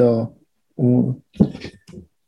[0.00, 0.28] dos,
[0.76, 1.20] uno.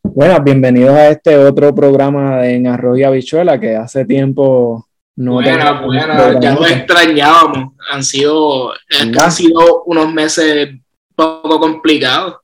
[0.02, 4.86] Bueno, bienvenidos a este otro programa en Arroz y Habichuela que hace tiempo
[5.16, 7.74] no Buena, buena, ya lo extrañábamos.
[7.90, 10.70] Han sido, han sido unos meses
[11.14, 12.36] poco complicados.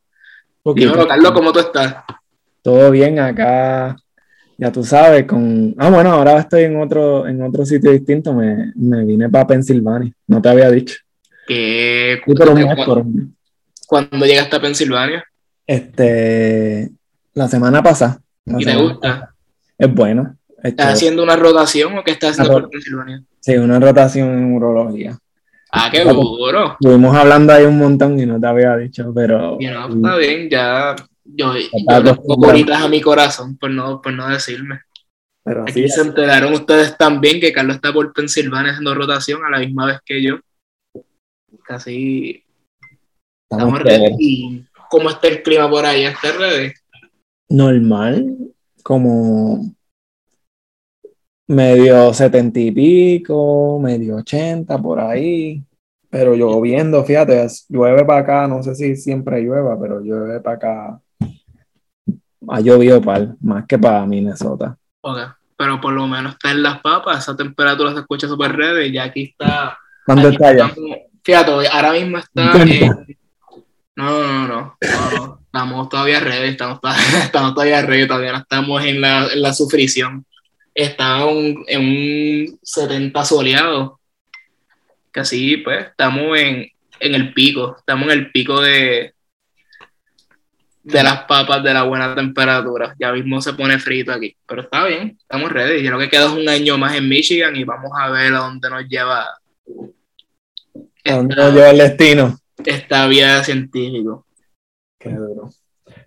[0.64, 1.96] Dímelo, Carlos, ¿cómo tú estás?
[2.62, 3.96] Todo bien acá,
[4.58, 5.74] ya tú sabes, con...
[5.78, 10.12] Ah, bueno, ahora estoy en otro, en otro sitio distinto, me, me vine para Pensilvania,
[10.26, 10.96] no te había dicho.
[11.46, 12.20] ¿Qué?
[12.24, 13.04] ¿Cuándo,
[13.88, 15.24] ¿Cuándo llegaste a Pensilvania?
[15.66, 16.90] Este,
[17.32, 18.20] la semana pasada.
[18.44, 19.34] ¿Y te gusta?
[19.78, 20.36] Es bueno.
[20.62, 23.22] ¿Estás haciendo una rotación o qué estás haciendo por Pensilvania?
[23.40, 25.18] Sí, una rotación en urología.
[25.72, 26.72] Ah, qué duro.
[26.72, 29.56] Estuvimos hablando ahí un montón y no te había dicho, pero.
[29.58, 30.94] está bien, ya.
[31.24, 34.82] Yo, yo bonitas a mi corazón, por no, por no decirme.
[35.44, 39.60] Pero Aquí se enteraron ustedes también que Carlos está por Pensilvania haciendo rotación a la
[39.60, 40.40] misma vez que yo.
[41.64, 42.44] Casi.
[43.50, 44.66] Estamos, ready.
[44.90, 46.04] cómo está el clima por ahí?
[46.04, 46.72] ¿Está ready?
[47.48, 48.36] Normal,
[48.82, 49.74] como
[51.46, 55.62] medio setenta y pico, medio ochenta por ahí,
[56.10, 61.00] pero lloviendo, fíjate, llueve para acá, no sé si siempre llueva, pero llueve para acá.
[62.48, 64.76] Ha llovido para más que para Minnesota.
[65.00, 65.18] Ok,
[65.56, 68.92] pero por lo menos está en las papas, esa temperatura se escucha súper red y
[68.92, 69.78] ya aquí está.
[70.04, 70.74] ¿Cuánto está ya?
[71.24, 73.17] Fíjate, ahora mismo está en,
[74.04, 74.76] no, no, no,
[75.16, 76.78] no, Estamos todavía ready, estamos,
[77.22, 80.24] estamos todavía ready, todavía no estamos en la, en la sufrición
[80.78, 81.22] está
[81.66, 84.00] en un 70 soleado.
[85.12, 89.12] Que así, pues, estamos en, el pico, estamos en el pico de,
[90.82, 92.94] de las papas de la buena temperatura.
[92.98, 95.82] Ya mismo se pone frito aquí, pero está bien, estamos ready.
[95.82, 98.70] Yo creo que queda un año más en Michigan y vamos a ver a dónde
[98.70, 99.26] nos lleva.
[101.04, 102.38] ¿A dónde nos lleva el destino?
[102.64, 104.26] Esta vida científico.
[104.98, 105.50] Qué duro.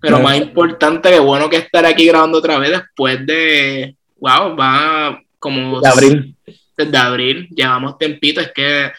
[0.01, 5.21] Pero más importante, que bueno que estar aquí grabando otra vez después de wow, va
[5.39, 5.81] como...
[5.81, 6.35] De abril.
[6.77, 8.91] Desde abril, llevamos tempito, es que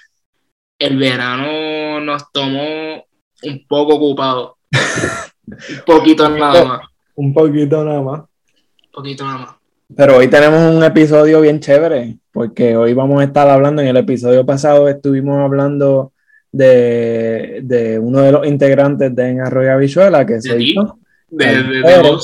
[0.78, 3.04] el verano nos tomó
[3.42, 4.56] un poco ocupado.
[4.72, 6.80] un poquito nada más.
[7.14, 8.20] Un poquito nada más.
[8.20, 9.54] Un poquito nada más.
[9.94, 13.96] Pero hoy tenemos un episodio bien chévere, porque hoy vamos a estar hablando, en el
[13.96, 16.11] episodio pasado estuvimos hablando
[16.52, 19.78] de, de uno de los integrantes de En Arroyo
[20.26, 20.98] que se hizo.
[21.28, 22.18] De, de, de,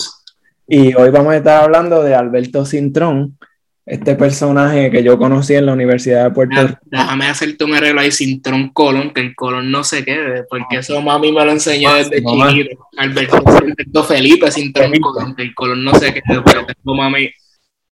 [0.71, 3.38] y hoy vamos a estar hablando de Alberto Cintrón,
[3.87, 6.78] este personaje que yo conocí en la Universidad de Puerto Rico.
[6.84, 11.00] Déjame hacerte un arreglo ahí, Cintrón Colón, que el Colón no se quede, porque eso
[11.00, 12.87] mami me lo enseñó desde chiquito.
[12.99, 17.31] Alberto, Felipe Cintrón Colón, que el Colón no se quede, porque tengo mami.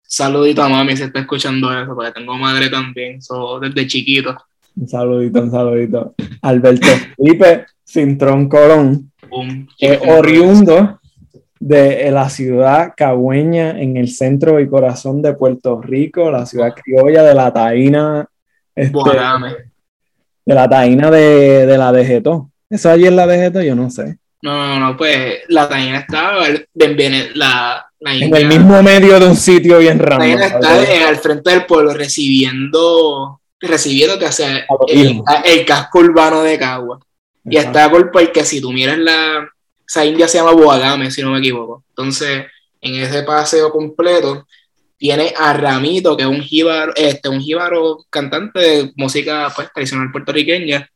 [0.03, 4.37] Saludito a mami si está escuchando eso, porque tengo madre también, so, desde chiquito.
[4.77, 6.15] Un saludito, un saludito.
[6.43, 6.87] Alberto
[7.17, 9.13] Felipe Cintrón Colón,
[9.79, 11.01] es oriundo
[11.61, 17.23] de la ciudad cagüeña en el centro y corazón de Puerto Rico, la ciudad criolla
[17.23, 18.27] de la Taína.
[18.75, 18.99] Este,
[20.47, 22.51] de la Taína de, de la Dejeto.
[22.69, 23.63] ¿Eso allí es la Dejeto?
[23.63, 24.19] Yo no sé.
[24.43, 26.33] No, no, no, pues la Taína está
[27.35, 30.23] la, en el mismo medio de un sitio bien raro.
[30.23, 36.43] La Taína está al frente del pueblo recibiendo, recibiendo que hace el, el, casco urbano
[36.43, 37.01] de Cagua.
[37.45, 39.49] Y está por porque si tú miras la,
[39.87, 41.85] esa india se llama Boagame, si no me equivoco.
[41.91, 42.47] Entonces,
[42.81, 44.47] en ese paseo completo,
[44.97, 50.11] tiene a Ramito, que es un jíbaro, este, un jíbaro cantante de música pues, tradicional
[50.11, 50.89] puertorriqueña,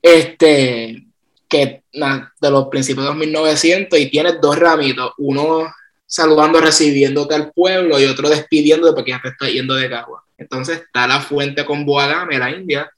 [0.00, 1.06] este,
[1.48, 5.72] que de los principios de 1900, y tiene dos ramitos, uno
[6.08, 10.24] saludando, recibiéndote al pueblo, y otro despidiéndote porque ya te está yendo de Cagua.
[10.36, 12.90] Entonces está la fuente con Boagame, la India,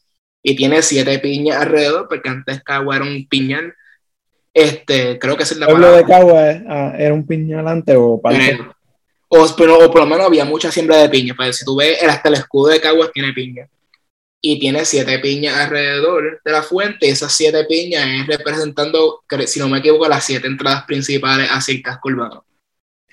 [0.42, 3.74] y tiene siete piñas alrededor, porque antes Cagua era un piñal
[4.52, 8.20] este, creo que es la pueblo de Cagua ah, era un piñal antes o
[9.32, 11.34] o, pero, o por lo menos había mucha siembra de piña.
[11.36, 13.68] Pues si tú ves, hasta el escudo de Caguas tiene piña.
[14.42, 17.06] Y tiene siete piñas alrededor de la fuente.
[17.06, 21.74] Y esas siete piñas es representando, si no me equivoco, las siete entradas principales hacia
[21.74, 22.44] el casco urbano.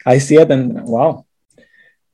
[0.07, 1.25] Hay siete, wow.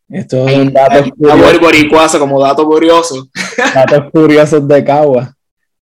[0.10, 2.18] Esto es un dato curioso.
[2.18, 3.28] como dato curioso.
[3.76, 5.36] Datos curiosos de Cagua.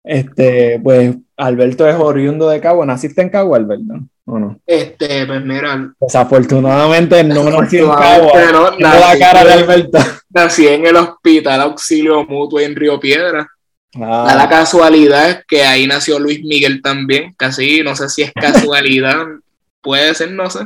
[0.02, 2.87] Este, pues Alberto es oriundo de Cagua.
[2.87, 3.93] ¿Naciste en Cagua, Alberto?
[4.25, 4.58] ¿O no?
[4.66, 5.93] Este, pues mira.
[6.00, 8.32] Desafortunadamente no nací en Cagua.
[8.52, 9.99] No, nací, la cara de Alberto.
[10.31, 13.46] Nací en el Hospital Auxilio Mutuo en Río Piedra.
[14.00, 14.34] Ah.
[14.34, 17.34] la casualidad que ahí nació Luis Miguel también.
[17.37, 19.26] Casi, no sé si es casualidad.
[19.82, 20.61] Puede ser, no sé.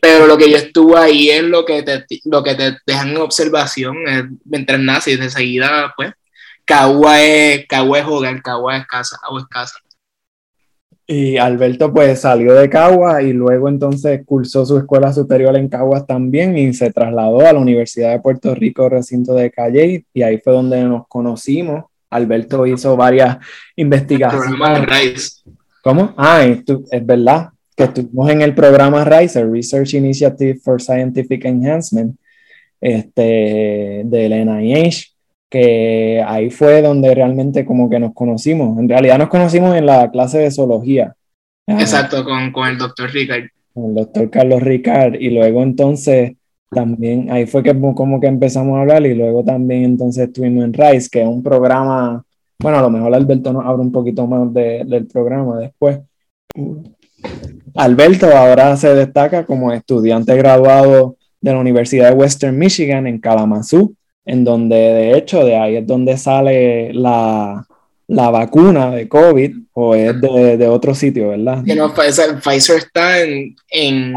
[0.00, 3.16] Pero lo que yo estuve ahí es lo que te, lo que te dejan en
[3.18, 3.96] observación.
[4.44, 6.12] mientras naces, de seguida, pues,
[6.64, 9.78] Cagua es, Cagua es hogar, Cagua es casa, o es casa.
[11.06, 16.06] Y Alberto pues salió de Caguas y luego entonces cursó su escuela superior en Caguas
[16.06, 20.36] también y se trasladó a la Universidad de Puerto Rico, recinto de Calle, y ahí
[20.36, 21.86] fue donde nos conocimos.
[22.10, 23.38] Alberto hizo varias
[23.76, 25.42] investigaciones.
[25.82, 26.12] ¿Cómo?
[26.18, 27.48] Ah, es, es verdad
[27.78, 32.18] que estuvimos en el programa RISE, Research Initiative for Scientific Enhancement,
[32.80, 35.12] este, del NIH,
[35.48, 38.76] que ahí fue donde realmente como que nos conocimos.
[38.80, 41.14] En realidad nos conocimos en la clase de zoología.
[41.68, 43.44] Exacto, con, con el doctor Ricard.
[43.72, 45.14] Con el doctor Carlos Ricard.
[45.14, 46.32] Y luego entonces
[46.72, 50.72] también ahí fue que como que empezamos a hablar y luego también entonces estuvimos en
[50.72, 52.24] RISE, que es un programa,
[52.58, 56.00] bueno, a lo mejor Alberto nos habla un poquito más del programa después.
[57.74, 63.92] Alberto ahora se destaca como estudiante graduado de la Universidad de Western Michigan en Kalamazoo,
[64.24, 67.64] en donde de hecho de ahí es donde sale la,
[68.08, 71.62] la vacuna de COVID o es de, de otro sitio, ¿verdad?
[71.62, 74.14] no, Pfizer está en, en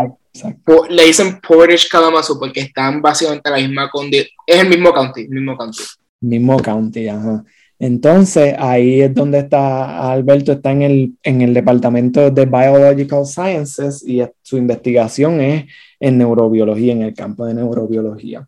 [0.89, 5.57] le dicen Portage Kalamazoo porque están básicamente la misma condición, es el mismo county, mismo
[5.57, 5.83] county.
[6.21, 7.44] Mismo county, ajá.
[7.83, 14.07] Entonces, ahí es donde está Alberto, está en el, en el departamento de Biological Sciences
[14.07, 15.65] y su investigación es
[15.99, 18.47] en neurobiología, en el campo de neurobiología.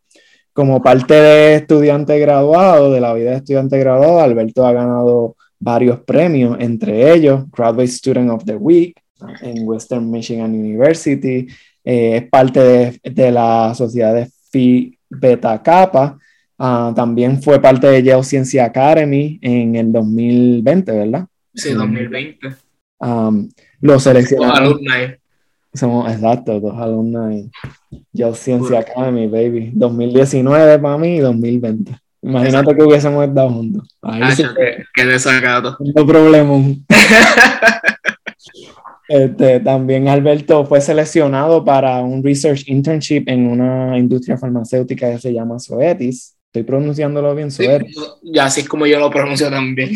[0.53, 6.01] Como parte de estudiante graduado, de la vida de estudiante graduado, Alberto ha ganado varios
[6.01, 8.95] premios, entre ellos Graduate Student of the Week
[9.41, 11.47] en Western Michigan University,
[11.83, 16.19] eh, es parte de, de, la sociedad de Phi Beta Kappa,
[16.63, 21.27] uh, también fue parte de Yale Science Academy en el 2020, ¿verdad?
[21.53, 22.55] Sí, 2020.
[22.99, 23.49] Um,
[23.81, 24.79] los seleccionados.
[25.73, 27.49] Somos, exacto, dos alumnos
[28.11, 29.71] Yale Science Academy, baby.
[29.73, 31.95] 2019 para mí y 2020.
[32.21, 33.97] Imagínate que hubiésemos estado juntos.
[34.01, 35.77] Ahí ah, sí, que, que desacado.
[35.79, 36.53] No problema.
[39.07, 45.33] Este, también Alberto fue seleccionado para un research internship en una industria farmacéutica que se
[45.33, 46.32] llama Zoetis.
[46.53, 47.97] Estoy pronunciándolo bien, Zoetis.
[48.21, 49.95] ya así es como yo lo pronuncio también.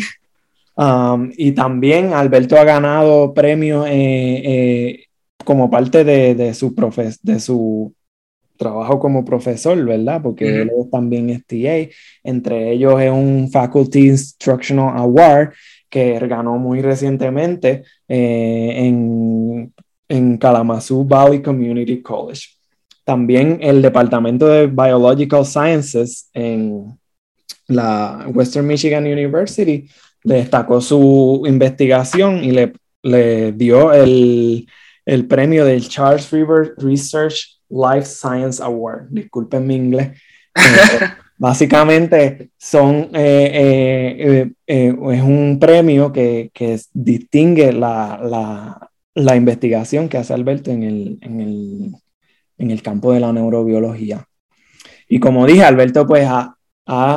[0.74, 5.04] Um, y también Alberto ha ganado premios eh, eh,
[5.44, 7.94] como parte de, de su profes de su
[8.56, 10.20] trabajo como profesor, ¿verdad?
[10.20, 11.94] Porque él es también STA.
[12.24, 15.52] Entre ellos es un Faculty Instructional Award
[15.88, 19.72] que ganó muy recientemente eh, en,
[20.08, 22.57] en Kalamazoo Valley Community College.
[23.08, 26.98] También el Departamento de Biological Sciences en
[27.66, 29.88] la Western Michigan University
[30.22, 34.68] destacó su investigación y le, le dio el,
[35.06, 39.06] el premio del Charles River Research Life Science Award.
[39.08, 40.10] Disculpen mi inglés.
[41.38, 50.10] Básicamente son, eh, eh, eh, es un premio que, que distingue la, la, la, investigación
[50.10, 51.92] que hace Alberto en el, en, el,
[52.58, 54.24] en el, campo de la neurobiología.
[55.08, 56.28] Y como dije, Alberto pues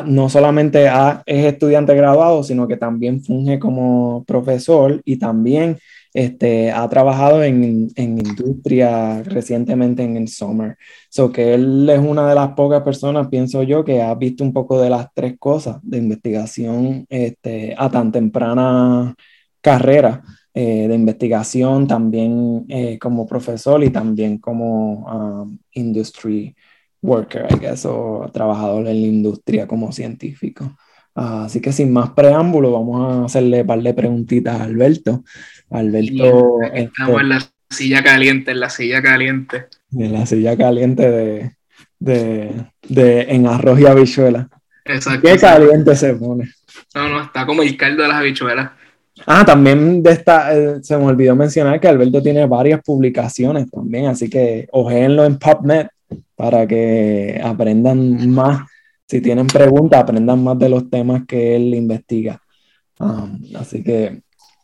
[0.06, 0.88] no solamente
[1.26, 5.78] es estudiante graduado, sino que también funge como profesor y también
[6.14, 10.76] este, ha trabajado en, en, industria recientemente en el Summer.
[11.10, 14.52] So que él es una de las pocas personas, pienso yo, que ha visto un
[14.52, 19.16] poco de las tres cosas de investigación este, a tan temprana
[19.62, 20.21] carrera
[20.54, 26.56] eh, de investigación, también eh, como profesor y también como um, industry
[27.02, 30.76] worker, I guess, o trabajador en la industria como científico.
[31.16, 35.24] Ah, así que sin más preámbulo, vamos a hacerle un par de preguntitas a Alberto.
[35.70, 36.62] Alberto.
[36.62, 39.66] Este, estamos en la silla caliente, en la silla caliente.
[39.94, 41.52] En la silla caliente de,
[42.00, 44.50] de, de en arroz y habichuela.
[44.86, 45.28] Exacto.
[45.28, 46.50] Qué caliente se pone.
[46.96, 48.72] No, no, está como el caldo de las habichuelas.
[49.25, 54.07] Ah, también de esta, eh, se me olvidó mencionar que Alberto tiene varias publicaciones también,
[54.07, 55.87] así que ojeenlo en PubMed
[56.35, 58.61] para que aprendan más
[59.11, 62.42] si tienen preguntas, aprendan más de los temas que él investiga.
[62.97, 64.21] Um, así que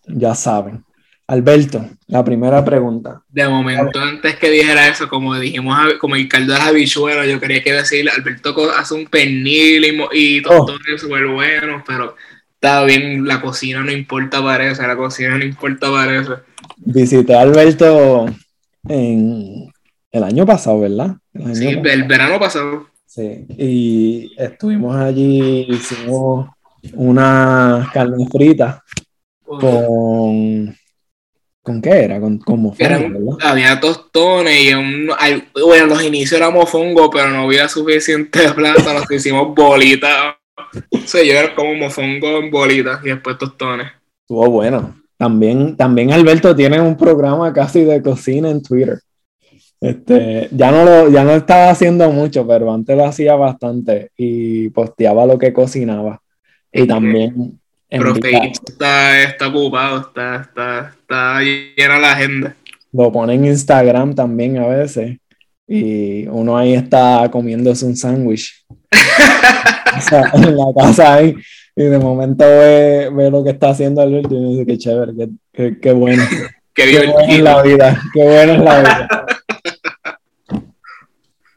[0.07, 0.85] ya saben.
[1.27, 3.21] Alberto, la primera pregunta.
[3.27, 7.61] De momento, antes que dijera eso, como dijimos, como el caldo de habichuelas, yo quería
[7.61, 10.97] que decir, Alberto hace un pernil y, y todo oh.
[10.97, 12.15] súper bueno, pero
[12.59, 16.39] está bien, la cocina no importa para eso, la cocina no importa para eso.
[16.77, 18.25] Visité a Alberto
[18.89, 19.71] en
[20.11, 21.17] el año pasado, ¿verdad?
[21.53, 22.87] sí, el verano pasado.
[23.05, 26.49] Sí, y estuvimos allí, hicimos
[26.93, 28.83] una carne frita
[29.43, 30.75] con...
[31.61, 32.21] ¿Con qué era?
[32.21, 32.73] Con, como
[33.41, 35.11] Había tostones y un,
[35.65, 40.37] bueno, los inicios éramos mofongo, pero no había suficiente plata, nos hicimos bolitas.
[40.91, 43.87] Yo era como mofongo en bolitas y después tostones.
[44.21, 44.95] Estuvo bueno.
[45.17, 48.99] También, también Alberto tiene un programa casi de cocina en Twitter.
[49.79, 54.69] Este, ya no lo, ya no estaba haciendo mucho, pero antes lo hacía bastante y
[54.69, 56.21] posteaba lo que cocinaba.
[56.71, 57.59] Y también.
[57.89, 62.55] Pero está, está ocupado, está, está, está llena la agenda.
[62.91, 65.17] Lo pone en Instagram también a veces.
[65.67, 68.65] Y uno ahí está comiéndose un sándwich.
[70.34, 71.36] en la casa ahí.
[71.75, 75.13] Y de momento ve, ve, lo que está haciendo Alberto y dice que chévere,
[75.53, 76.24] qué, qué, bueno.
[76.74, 79.27] qué, qué bueno es la vida, qué bueno es la vida.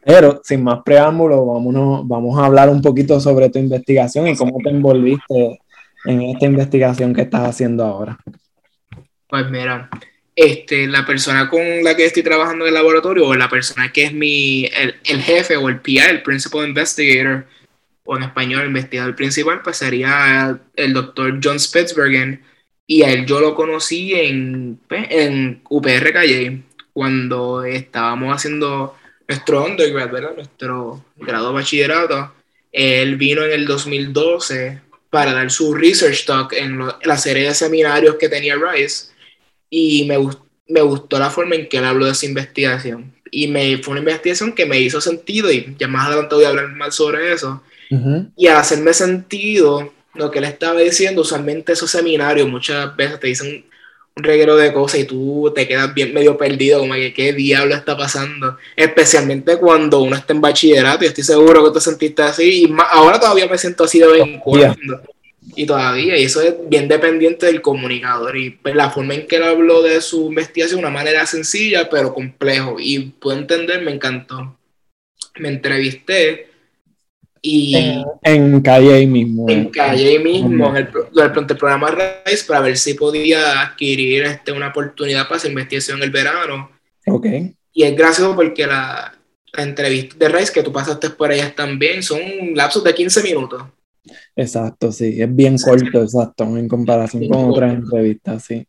[0.03, 4.57] Pero sin más preámbulos, vámonos, vamos a hablar un poquito sobre tu investigación y cómo
[4.63, 5.59] te envolviste
[6.05, 8.17] en esta investigación que estás haciendo ahora.
[9.27, 9.89] Pues mira,
[10.35, 14.05] este, la persona con la que estoy trabajando en el laboratorio, o la persona que
[14.05, 17.45] es mi, el, el jefe o el PI, el Principal Investigator,
[18.03, 22.43] o en español, el investigador principal, pues sería el doctor John Spitzbergen.
[22.87, 28.97] Y a él yo lo conocí en, pues, en UPR Calle, cuando estábamos haciendo
[29.27, 30.11] nuestro undergrad.
[30.35, 32.33] Nuestro grado bachillerato.
[32.71, 38.15] Él vino en el 2012 para dar su research talk en, la serie de seminarios
[38.15, 39.11] que tenía Rice
[39.71, 40.19] y me,
[40.67, 43.11] me gustó la forma en que él habló de esa investigación.
[43.31, 46.49] Y me, fue una investigación que me hizo sentido y ya más adelante voy a
[46.49, 47.63] hablar más sobre eso.
[48.37, 53.27] Y al hacerme sentido, lo que él estaba diciendo, usualmente esos seminarios muchas veces te
[53.27, 53.65] dicen
[54.15, 57.75] un reguero de cosas y tú te quedas bien medio perdido, como que qué diablo
[57.75, 58.57] está pasando.
[58.75, 62.65] Especialmente cuando uno está en bachillerato y estoy seguro que te sentiste así.
[62.65, 65.01] Y ahora todavía me siento así de vez en cuando.
[65.55, 68.37] Y todavía, y eso es bien dependiente del comunicador.
[68.37, 72.13] Y pues, la forma en que él habló de su investigación, una manera sencilla pero
[72.13, 72.77] complejo.
[72.79, 74.57] Y puedo entender, me encantó.
[75.39, 76.51] Me entrevisté
[77.41, 79.49] y en, Calle mismo.
[79.49, 81.89] En Calle mismo, en el, el, programa
[82.25, 86.69] Rice, para ver si podía adquirir este, una oportunidad para hacer investigación en el verano.
[87.07, 87.25] Ok.
[87.73, 89.17] Y es gracioso porque la,
[89.53, 92.19] la entrevista de Rice que tú pasaste por ellas también son
[92.53, 93.63] lapsos de 15 minutos.
[94.35, 98.67] Exacto, sí, es bien corto, exacto, en comparación con otras entrevistas, sí.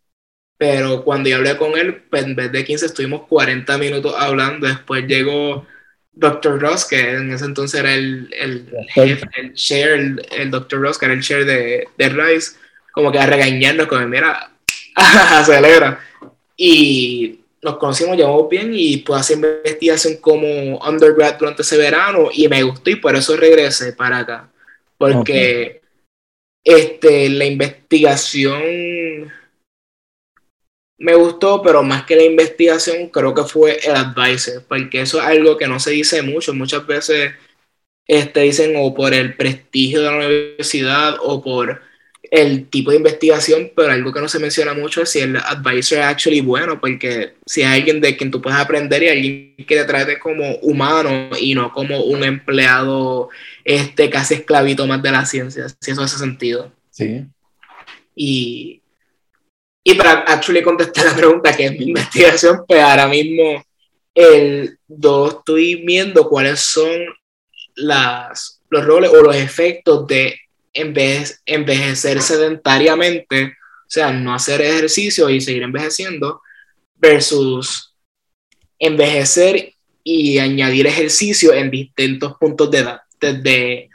[0.58, 4.66] Pero cuando yo hablé con él, pues, en vez de 15 estuvimos 40 minutos hablando,
[4.66, 5.66] después llegó
[6.12, 6.60] Dr.
[6.60, 10.80] Ross, que en ese entonces era el, el, el, chair, el, el, Dr.
[10.80, 12.52] Ross, que era el chair de, de Rice,
[12.92, 14.52] como que a regañarnos, como, mira,
[14.94, 15.98] acelera.
[16.56, 22.46] Y nos conocimos, llevamos bien y pude hacer investigación como undergrad durante ese verano y
[22.48, 24.51] me gustó y por eso regresé para acá.
[25.11, 25.80] Porque
[26.64, 29.32] este, la investigación
[30.99, 35.25] me gustó, pero más que la investigación, creo que fue el advisor, porque eso es
[35.25, 36.54] algo que no se dice mucho.
[36.54, 37.32] Muchas veces
[38.06, 41.82] este, dicen o por el prestigio de la universidad o por
[42.32, 45.98] el tipo de investigación, pero algo que no se menciona mucho es si el advisor
[45.98, 49.76] es actually bueno, porque si hay alguien de quien tú puedes aprender y alguien que
[49.76, 53.28] te trate como humano y no como un empleado
[53.64, 56.72] este, casi esclavito más de la ciencia, si eso hace sentido.
[56.90, 57.26] Sí.
[58.16, 58.82] Y
[59.84, 63.62] y para actually contestar la pregunta que es mi investigación, pues ahora mismo
[64.14, 66.90] el, yo estoy viendo cuáles son
[67.74, 70.38] las, los roles o los efectos de
[70.72, 76.40] envejecer sedentariamente, o sea, no hacer ejercicio y seguir envejeciendo,
[76.96, 77.94] versus
[78.78, 79.74] envejecer
[80.04, 83.90] y añadir ejercicio en distintos puntos de edad, desde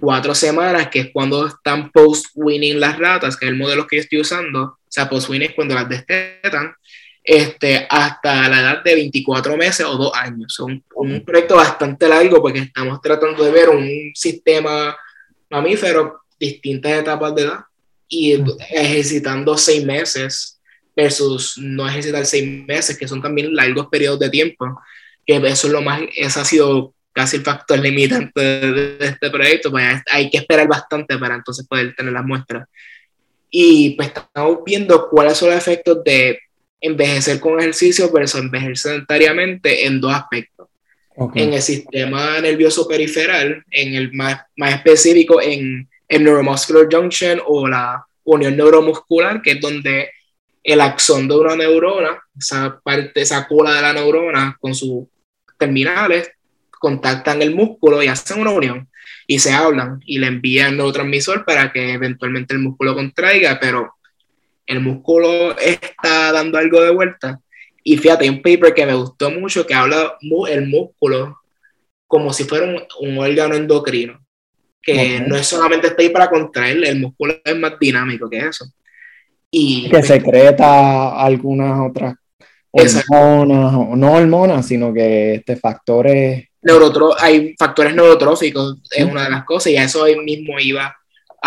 [0.00, 4.02] cuatro semanas, que es cuando están post-winning las ratas, que es el modelo que yo
[4.02, 6.74] estoy usando, sea, post-winning cuando las destetan,
[7.22, 10.52] este, hasta la edad de 24 meses o dos años.
[10.52, 14.96] Es un, un, proyecto bastante largo porque estamos tratando de ver un sistema
[15.50, 17.60] mamífero, distintas etapas de edad,
[18.08, 18.34] y
[18.70, 20.60] ejercitando seis meses
[20.94, 24.80] versus no ejercitar seis meses, que son también largos periodos de tiempo,
[25.26, 29.30] que eso es lo más, ese ha sido casi el factor limitante de, de este
[29.30, 32.68] proyecto, pues hay que esperar bastante para entonces poder tener las muestras.
[33.50, 36.38] Y pues estamos viendo cuáles son los efectos de
[36.80, 40.55] envejecer con ejercicio versus envejecer sedentariamente en dos aspectos.
[41.34, 47.66] En el sistema nervioso periferal, en el más, más específico en el neuromuscular junction o
[47.66, 50.10] la unión neuromuscular, que es donde
[50.62, 55.06] el axón de una neurona, esa parte, esa cola de la neurona con sus
[55.58, 56.30] terminales,
[56.70, 58.88] contactan el músculo y hacen una unión
[59.26, 63.94] y se hablan y le envían neurotransmisor para que eventualmente el músculo contraiga, pero
[64.66, 67.40] el músculo está dando algo de vuelta.
[67.88, 71.38] Y fíjate, hay un paper que me gustó mucho que habla el músculo
[72.08, 72.66] como si fuera
[73.00, 74.18] un, órgano endocrino,
[74.82, 78.64] que no es solamente está ahí para contraer, el músculo es más dinámico que eso.
[79.52, 82.16] Y que secreta algunas otras
[82.72, 86.48] hormonas, o no hormonas, sino que este, factores...
[87.20, 90.92] hay factores neurotróficos, es una de las cosas, y a eso mismo iba.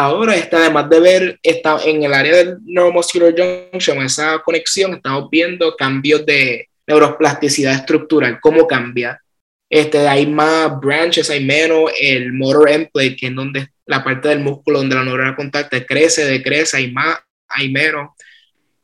[0.02, 5.30] Ahora, está, además de ver está en el área del neuromuscular junction, esa conexión, estamos
[5.30, 9.22] viendo cambios de neuroplasticidad estructural, cómo cambia.
[9.70, 14.30] Este, hay más branches, hay menos, el motor end plate, que es donde la parte
[14.30, 18.12] del músculo donde la neurona contacta crece, decrece, hay más, hay menos.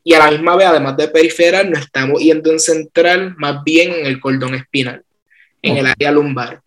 [0.04, 3.94] Y a la misma vez, además de periferal, nos estamos yendo en central, más bien
[3.94, 5.02] en el cordón espinal,
[5.62, 6.62] en el área lumbar.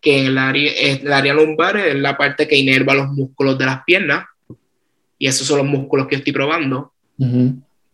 [0.00, 3.66] Que en el área, el área lumbar es la parte que inerva los músculos de
[3.66, 4.26] las piernas.
[5.18, 6.92] Y esos son los músculos que estoy probando.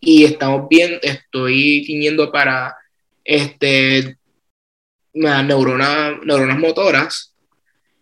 [0.00, 2.76] Y estamos bien, estoy tiñendo para
[3.24, 4.18] este,
[5.14, 7.34] neuronas, neuronas motoras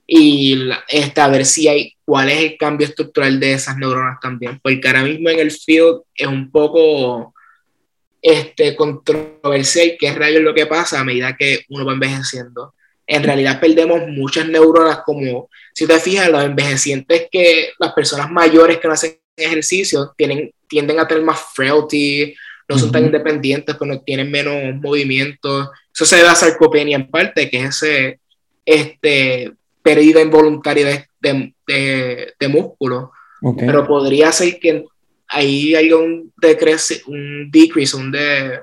[0.06, 4.60] y este, a ver si hay cuál es el cambio estructural de esas neuronas también,
[4.62, 7.32] porque ahora mismo en el field es un poco
[8.20, 12.74] este, controversial qué rayos es lo que pasa a medida que uno va envejeciendo.
[13.14, 18.78] En realidad perdemos muchas neuronas como, si te fijas, los envejecientes que las personas mayores
[18.78, 22.34] que no hacen ejercicio tienen, tienden a tener más frailty,
[22.66, 25.68] no son tan independientes, pero tienen menos movimientos.
[25.94, 28.20] Eso se debe a sarcopenia en parte, que es ese
[28.64, 29.52] este,
[29.82, 33.12] pérdida involuntaria de, de, de, músculo.
[33.58, 34.86] Pero podría ser que
[35.28, 38.60] ahí haya un, decrece, un decrease, un, de,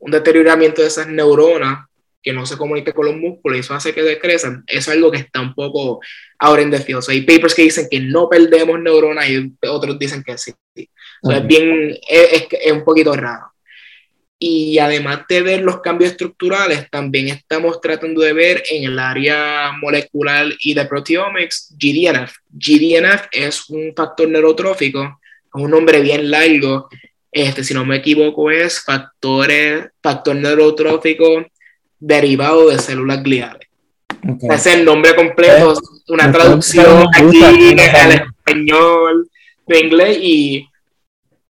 [0.00, 1.86] un deterioramiento de esas neuronas
[2.22, 4.62] que no se comunique con los músculos y eso hace que decrezcan.
[4.66, 6.00] Eso es algo que está un poco
[6.38, 7.00] ahora desfío.
[7.08, 10.52] hay papers que dicen que no perdemos neuronas y otros dicen que sí.
[10.74, 13.52] es bien, es, es, un poquito raro.
[14.38, 19.70] Y además de ver los cambios estructurales, también estamos tratando de ver en el área
[19.80, 22.32] molecular y de proteomics GDNF.
[22.50, 26.88] GDNF es un factor neurotrófico, es un nombre bien largo.
[27.30, 31.46] Este, si no me equivoco, es factores, factor neurotrófico
[32.02, 33.68] derivado de células gliales.
[34.42, 35.74] Ese es el nombre completo,
[36.08, 39.28] una traducción aquí al español
[39.66, 40.56] de inglés y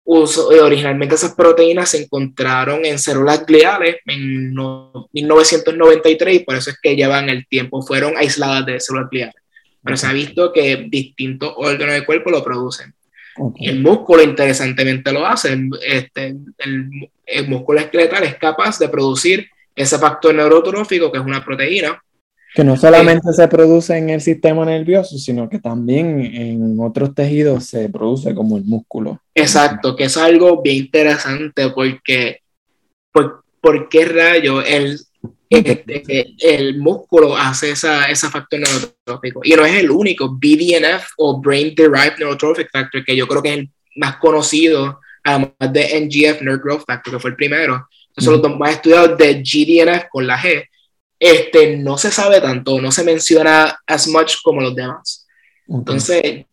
[0.05, 4.53] eh, originalmente esas proteínas se encontraron en células gliales en
[5.13, 9.35] 1993 y por eso es que llevan el tiempo, fueron aisladas de células gliales.
[9.83, 12.93] Pero se ha visto que distintos órganos del cuerpo lo producen.
[13.55, 15.57] Y el músculo interesantemente lo hace.
[15.87, 16.89] Este, el,
[17.25, 19.47] el, músculo esqueletal es capaz de producir
[19.81, 22.01] ese factor neurotrófico, que es una proteína,
[22.53, 27.65] que no solamente se produce en el sistema nervioso, sino que también en otros tejidos
[27.65, 29.21] se produce como el músculo.
[29.35, 32.39] Exacto, que es algo bien interesante porque,
[33.11, 34.99] por, ¿por qué rayo el,
[35.47, 39.41] este, el músculo hace esa, esa factor neurotrófico?
[39.43, 43.49] Y no es el único, BDNF o Brain Derived Neurotrophic Factor, que yo creo que
[43.49, 47.87] es el más conocido, además de NGF, Nerve Growth Factor, que fue el primero.
[48.17, 50.65] Son los dos más estudiados de GDNF con la G
[51.19, 55.27] este, no se sabe tanto, no se menciona as much como los demás.
[55.67, 56.45] Entonces,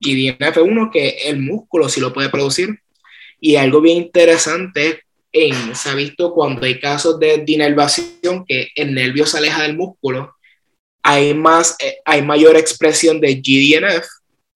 [0.00, 2.80] GDNF es uno que el músculo sí lo puede producir.
[3.38, 8.92] Y algo bien interesante en, se ha visto cuando hay casos de dinervación que el
[8.92, 10.34] nervio se aleja del músculo,
[11.02, 14.06] hay, más, eh, hay mayor expresión de GDNF.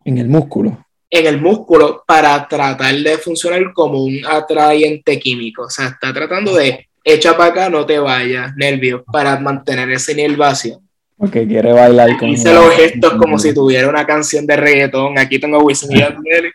[0.05, 0.85] En el músculo.
[1.17, 5.63] En el músculo para tratar de funcionar como un atrayente químico.
[5.63, 10.29] O sea, está tratando de echa para acá, no te vayas, nervios, para mantener ese
[10.37, 10.81] vacío.
[11.17, 15.17] Porque quiere bailar con Hice los gestos como si tuviera una canción de reggaetón.
[15.17, 16.53] Aquí tengo Wisin y Yandel.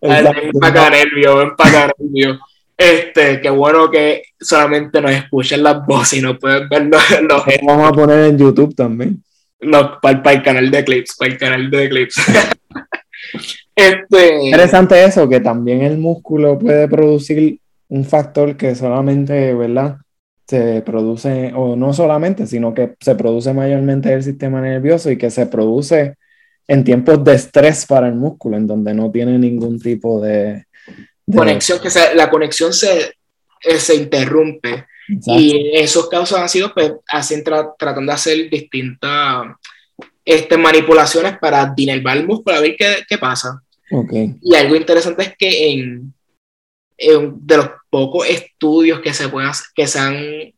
[0.00, 2.38] Ven para acá, nervio, ven para acá, nervio.
[2.76, 7.88] Este, qué bueno que solamente nos escuchen las voces y no pueden ver los, Vamos
[7.88, 9.20] a poner en YouTube también.
[9.60, 12.14] No, para, para el canal de clips, para el canal de clips.
[13.74, 14.44] este...
[14.44, 19.96] Interesante eso, que también el músculo puede producir un factor que solamente, ¿verdad?
[20.46, 25.30] Se produce, o no solamente, sino que se produce mayormente el sistema nervioso y que
[25.30, 26.14] se produce
[26.66, 30.66] en tiempos de estrés para el músculo, en donde no tiene ningún tipo de...
[31.30, 33.14] Conexión, que la conexión se,
[33.62, 34.86] eh, se interrumpe.
[35.08, 39.46] Y esos casos han sido, pues, así tratando de hacer distintas
[40.28, 43.62] este, manipulaciones para dinervar el músculo, a ver qué, qué pasa.
[43.90, 44.34] Okay.
[44.42, 46.12] Y algo interesante es que en,
[46.98, 50.52] de los pocos estudios que se, puedan, que se han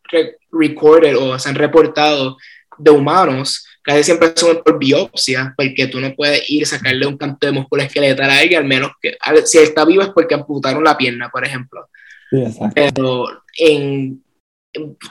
[0.50, 2.36] recorded o se han reportado
[2.78, 7.16] de humanos, casi siempre son por biopsia, porque tú no puedes ir a sacarle un
[7.16, 10.82] canto de músculo esqueletal a alguien, al menos que si está vivo es porque amputaron
[10.82, 11.88] la pierna, por ejemplo.
[12.74, 14.20] Pero en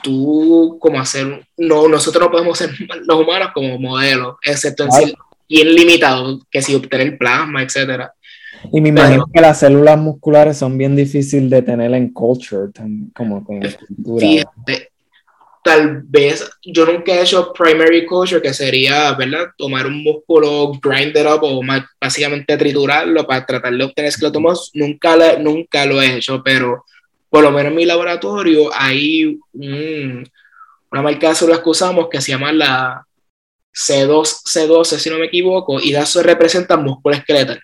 [0.02, 2.70] tú como hacer, no, nosotros no podemos ser
[3.06, 5.14] los humanos como modelos, excepto en ser
[5.48, 8.14] bien limitado, que si obtener plasma, etcétera.
[8.72, 12.70] Y me imagino que las células musculares son bien difíciles de tener en culture,
[13.14, 14.26] como con cultura.
[14.26, 14.90] Fíjate,
[15.64, 19.46] tal vez yo nunca he hecho primary culture, que sería, ¿verdad?
[19.56, 24.70] Tomar un músculo, grind it up o más, básicamente triturarlo para tratar de obtener esclerotomos.
[24.74, 26.84] Nunca, nunca lo he hecho, pero
[27.30, 32.32] por lo menos en mi laboratorio hay una marca de células que usamos que se
[32.32, 33.06] llama la
[33.72, 37.62] C2, C12, si no me equivoco, y eso representa músculo esqueletal.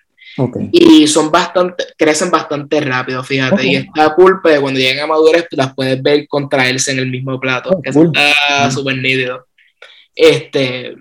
[0.71, 3.67] Y son bastante, crecen bastante rápido, fíjate.
[3.67, 7.41] Y está culpa de cuando llegan a madurez, las puedes ver contraerse en el mismo
[7.41, 9.47] plato, oh, que está súper nítido.
[10.15, 10.95] Este,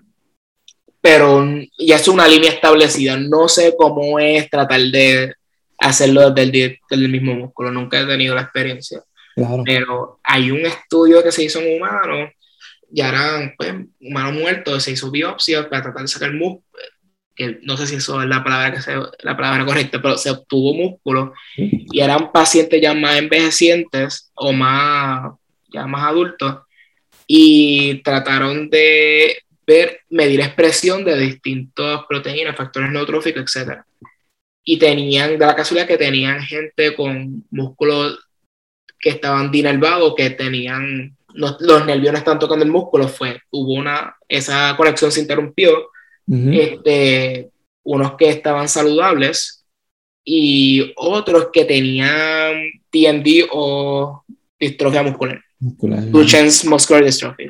[1.02, 1.46] pero
[1.78, 3.18] ya es una línea establecida.
[3.18, 5.36] No sé cómo es tratar de
[5.80, 7.72] hacerlo desde el, mismo músculo.
[7.72, 9.02] Nunca he tenido la experiencia.
[9.66, 12.32] Pero hay un estudio que se hizo en humanos,
[12.90, 16.64] ya eran pues, humanos muertos, se hizo biopsia para tratar de sacar músculo
[17.36, 20.32] que no sé si eso es la palabra, que sea la palabra correcta, pero se
[20.32, 25.34] obtuvo músculo y eran pacientes ya más envejecientes o más,
[25.72, 26.60] ya más adultos
[27.28, 33.82] y trataron de ver, medir expresión de distintas proteínas, factores neutróficos, etc.
[34.66, 38.20] Y tenían, de la casualidad que tenían gente con músculos
[39.00, 44.16] que estaban dinervados, que tenían, los nervios no estaban tocando el músculo, fue, hubo una,
[44.28, 45.90] esa conexión se interrumpió
[46.28, 47.52] este,
[47.84, 49.64] unos que estaban saludables
[50.24, 52.56] y otros que tenían
[52.90, 54.24] TMD o
[54.60, 55.40] distrofia muscular.
[55.60, 57.50] Duchenne's Muscular Dystrophy.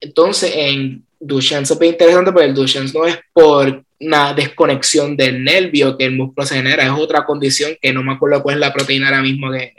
[0.00, 5.42] Entonces, en Duchenne's es bien interesante porque el Duchenne's no es por una desconexión del
[5.42, 8.60] nervio que el músculo se genera, es otra condición que no me acuerdo cuál es
[8.60, 9.72] la proteína ahora mismo de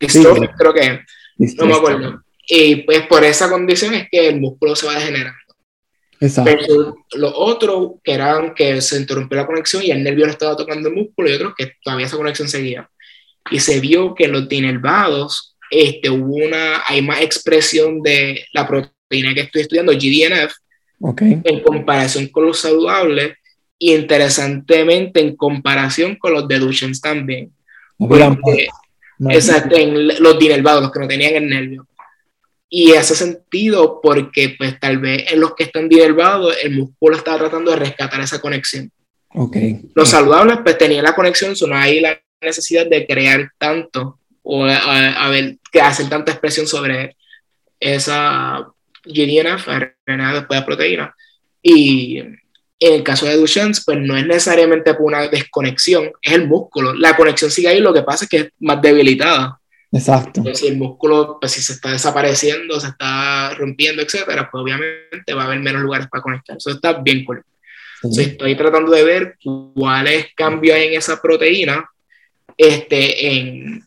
[0.00, 1.00] distrofia, creo que
[1.38, 2.22] no me acuerdo.
[2.48, 5.38] Y pues por esa condición es que el músculo se va degenerando.
[6.18, 10.56] Pero los otros que eran que se interrumpió la conexión y el nervio no estaba
[10.56, 12.88] tocando el músculo y otros que todavía esa conexión seguía.
[13.50, 18.66] Y se vio que en los dinervados este, hubo una, hay más expresión de la
[18.66, 20.54] proteína que estoy estudiando, GDNF,
[21.00, 23.36] en comparación con los saludables
[23.78, 27.52] y interesantemente en comparación con los de Duchenne también.
[29.30, 31.86] exacto, en los dinervados, los que no tenían el nervio.
[32.68, 37.38] Y hace sentido porque pues tal vez en los que están dinervados el músculo está
[37.38, 38.90] tratando de rescatar esa conexión.
[39.28, 39.82] Okay.
[39.94, 45.28] Los saludables pues tenían la conexión, no hay la necesidad de crear tanto o a,
[45.28, 47.16] ver, que hacer tanta expresión sobre
[47.80, 48.66] esa
[49.06, 49.66] GDNF,
[50.06, 51.14] RNA después de proteína.
[51.62, 52.18] Y
[52.78, 56.92] en el caso de Duchenne, pues no es necesariamente por una desconexión, es el músculo.
[56.94, 59.58] La conexión sigue ahí, lo que pasa es que es más debilitada.
[59.92, 60.42] Exacto.
[60.52, 65.44] si el músculo, pues si se está desapareciendo, se está rompiendo, etcétera, pues obviamente va
[65.44, 66.56] a haber menos lugares para conectar.
[66.56, 67.42] Eso está bien cool.
[68.02, 69.36] estoy tratando de ver
[69.74, 71.88] cuáles cambios hay en esa proteína,
[72.58, 73.86] este, en,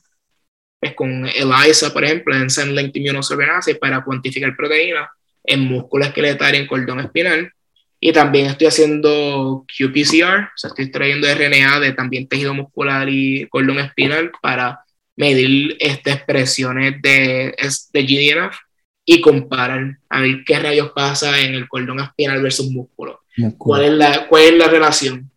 [0.79, 5.09] pues con ELISA, por ejemplo, en Sun Linked Immunosorbinase, para cuantificar proteínas
[5.43, 7.51] en músculo esqueletal y en cordón espinal.
[7.99, 13.45] Y también estoy haciendo qPCR, o sea, estoy trayendo RNA de también tejido muscular y
[13.49, 14.79] cordón espinal para
[15.17, 17.53] medir estas expresiones de,
[17.91, 18.55] de GDNF
[19.03, 23.21] y comparar a ver qué rayos pasa en el cordón espinal versus músculo.
[23.57, 25.29] ¿Cuál es, la, ¿Cuál es la relación?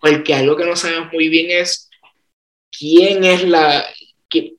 [0.00, 1.88] Porque algo que no sabemos muy bien es
[2.76, 3.84] quién es la,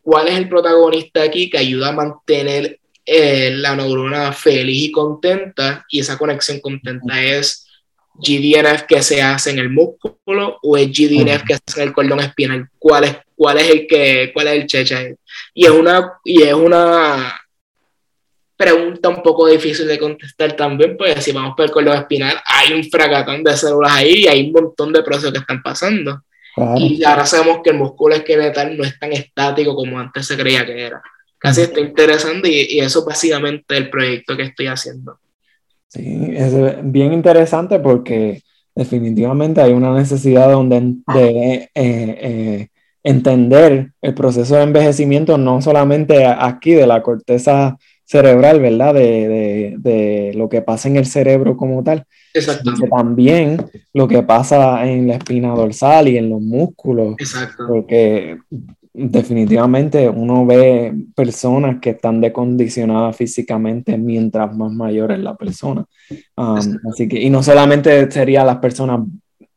[0.01, 5.85] cuál es el protagonista aquí que ayuda a mantener eh, la neurona feliz y contenta
[5.89, 7.65] y esa conexión contenta es
[8.15, 11.93] GDNF que se hace en el músculo o es GDNF que se hace en el
[11.93, 12.69] cordón espinal.
[12.77, 15.15] ¿Cuál es, cuál es el que, cuál es el cheche?
[15.53, 17.39] Y es una, y es una
[18.55, 22.73] pregunta un poco difícil de contestar también, porque si vamos por el cordón espinal, hay
[22.73, 26.21] un fracatón de células ahí y hay un montón de procesos que están pasando.
[26.77, 30.65] Y ahora sabemos que el músculo esqueletal no es tan estático como antes se creía
[30.65, 31.01] que era.
[31.37, 35.19] Casi está interesante y, y eso es básicamente el proyecto que estoy haciendo.
[35.87, 38.43] Sí, es bien interesante porque
[38.75, 40.79] definitivamente hay una necesidad donde,
[41.13, 41.29] de
[41.63, 42.67] eh, eh,
[43.03, 47.77] entender el proceso de envejecimiento, no solamente aquí de la corteza
[48.09, 48.95] cerebral, ¿verdad?
[48.95, 54.83] De, de, lo que pasa en el cerebro como tal, sino también lo que pasa
[54.89, 57.13] en la espina dorsal y en los músculos.
[57.19, 57.65] Exacto.
[57.67, 58.39] Porque
[58.91, 65.85] definitivamente uno ve personas que están decondicionadas físicamente mientras más mayor es la persona.
[66.35, 69.01] Um, así que, y no solamente serían las personas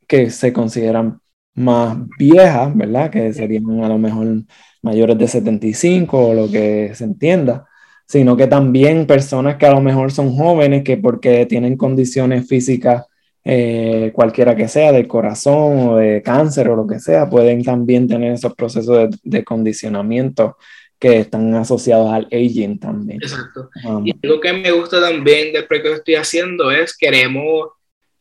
[0.06, 1.18] que se consideran
[1.54, 3.10] más viejas, ¿verdad?
[3.10, 4.42] Que serían a lo mejor
[4.82, 7.66] mayores de 75 o lo que se entienda,
[8.12, 13.06] sino que también personas que a lo mejor son jóvenes que porque tienen condiciones físicas
[13.42, 18.06] eh, cualquiera que sea, del corazón o de cáncer o lo que sea, pueden también
[18.06, 20.58] tener esos procesos de, condicionamiento
[20.98, 23.18] que están asociados al aging también.
[23.22, 23.70] Exacto.
[23.82, 27.68] Um, y lo que me gusta también del proyecto que estoy haciendo es queremos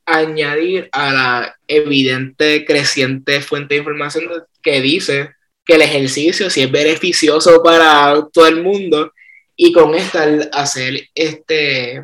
[0.05, 4.23] añadir a la evidente creciente fuente de información
[4.63, 5.31] que dice
[5.65, 9.11] que el ejercicio sí es beneficioso para todo el mundo
[9.63, 12.03] y con esta hacer este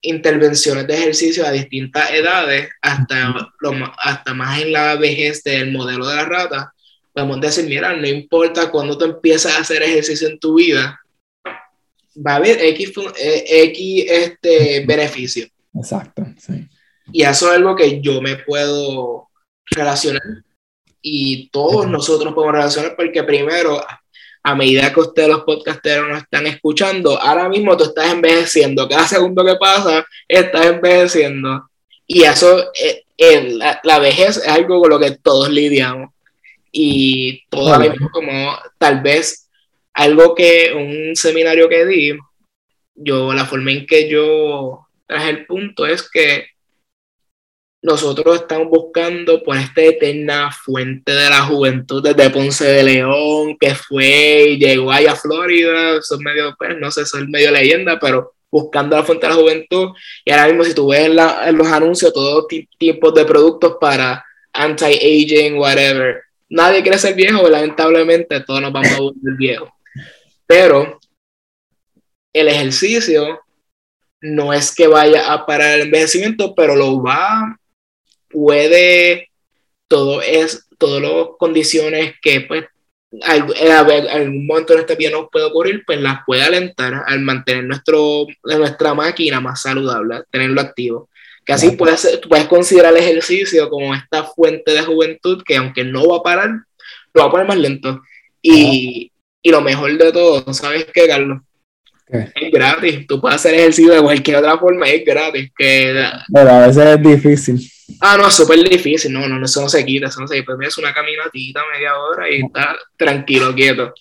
[0.00, 6.06] intervenciones de ejercicio a distintas edades, hasta, lo, hasta más en la vejez del modelo
[6.06, 6.72] de la rata,
[7.12, 10.98] podemos decir, mira, no importa cuando tú empiezas a hacer ejercicio en tu vida,
[12.26, 15.46] va a haber X, eh, X este, beneficio.
[15.74, 16.66] Exacto, sí.
[17.12, 19.28] Y eso es algo que yo me puedo
[19.72, 20.22] relacionar
[21.02, 23.84] y todos nosotros podemos relacionar porque primero
[24.46, 29.04] a medida que ustedes los podcasteros nos están escuchando, ahora mismo tú estás envejeciendo, cada
[29.04, 31.68] segundo que pasa estás envejeciendo.
[32.06, 36.10] Y eso, eh, eh, la, vejez es algo con lo que todos lidiamos.
[36.70, 37.76] Y todo
[38.12, 39.48] como tal vez
[39.92, 42.16] algo que un seminario que di,
[42.94, 46.50] yo, la forma en que yo traje el punto es que
[47.82, 53.74] nosotros estamos buscando por esta eterna fuente de la juventud desde Ponce de León, que
[53.74, 58.34] fue y llegó allá a Florida, son medio, pues no sé, son medio leyenda, pero
[58.50, 59.90] buscando la fuente de la juventud.
[60.24, 62.46] Y ahora mismo, si tú ves en, los anuncios, todos
[62.78, 66.22] tipos de productos para anti-aging, whatever.
[66.48, 69.68] Nadie quiere ser viejo, lamentablemente todos nos vamos a volver viejos.
[70.46, 70.98] Pero
[72.32, 73.40] el ejercicio
[74.20, 77.58] no es que vaya a parar el envejecimiento, pero lo va
[78.28, 79.30] puede,
[79.88, 82.64] todo es, todas las condiciones que pues
[83.12, 87.64] en algún momento en este día nos puede ocurrir, pues las puede alentar al mantener
[87.64, 91.08] nuestro, nuestra máquina más saludable, tenerlo activo.
[91.44, 96.08] Que así puedes, puedes considerar el ejercicio como esta fuente de juventud que aunque no
[96.08, 96.50] va a parar,
[97.14, 98.02] lo va a poner más lento.
[98.42, 101.38] Y, y lo mejor de todo, ¿sabes qué, Carlos?
[102.08, 103.06] Es gratis.
[103.06, 105.50] Tú puedes hacer ejercicio de cualquier otra forma, es gratis.
[105.56, 106.04] Que...
[106.32, 107.70] Pero a veces es difícil.
[108.00, 109.12] Ah, no, es súper difícil.
[109.12, 110.54] No, no, eso no se quita, eso no se quita.
[110.56, 113.92] Pues es una caminatita media hora y está tranquilo, quieto.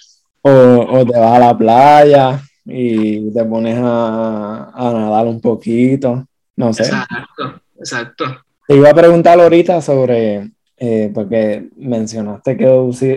[0.42, 6.26] O, o te vas a la playa y te pones a, a nadar un poquito.
[6.56, 6.84] No sé.
[6.84, 8.26] Exacto, exacto.
[8.68, 12.68] Te iba a preguntar ahorita sobre, eh, porque mencionaste que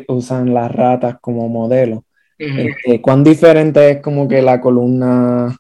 [0.09, 2.05] usan las ratas como modelo.
[2.39, 5.57] Este, ¿Cuán diferente es como que la columna,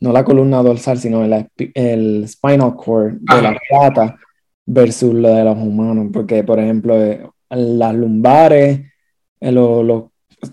[0.00, 4.16] no la columna dorsal, sino el, el spinal cord de la rata
[4.66, 6.08] versus lo de los humanos?
[6.12, 8.80] Porque, por ejemplo, eh, las lumbares,
[9.40, 10.04] eh, los, los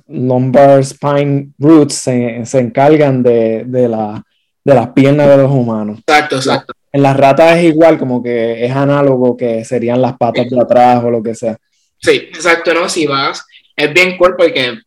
[0.07, 4.23] lumbar spine roots se, se encargan de, de, la,
[4.63, 5.99] de las piernas de los humanos.
[5.99, 6.73] Exacto, exacto.
[6.91, 11.03] En las ratas es igual, como que es análogo que serían las patas de atrás
[11.03, 11.57] o lo que sea.
[11.97, 12.87] Sí, exacto, ¿no?
[12.87, 13.45] Si vas,
[13.75, 14.77] es bien cuerpo porque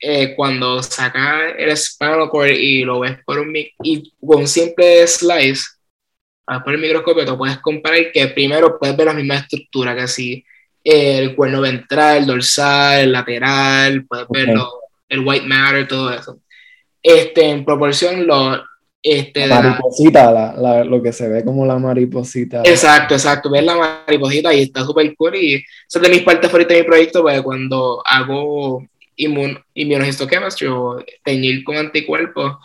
[0.00, 5.06] eh, cuando sacas el spinal cord y lo ves por un, y con un simple
[5.06, 5.62] slice,
[6.64, 10.44] por el microscopio, te puedes comparar que primero puedes ver la misma estructura, que así
[10.84, 14.54] el cuerno ventral, el dorsal, el lateral, puedes ver
[15.08, 16.38] el white matter, todo eso.
[17.02, 18.62] Este, en proporción, lo,
[19.02, 22.62] este, la mariposita, la, lo que se ve como la mariposita.
[22.64, 23.50] Exacto, exacto.
[23.50, 25.36] Ves la mariposita y está súper cool.
[25.36, 28.84] Y esa es de mis partes favoritas de mi proyecto, porque cuando hago
[29.16, 32.56] inmun, immunohistochemistry o teñir con anticuerpos,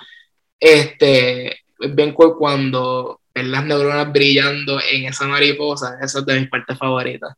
[0.59, 6.77] este, ven cuando ven las neuronas brillando en esa mariposa, esa es de mis partes
[6.77, 7.35] favoritas.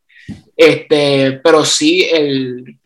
[0.56, 2.77] Este, pero sí, el.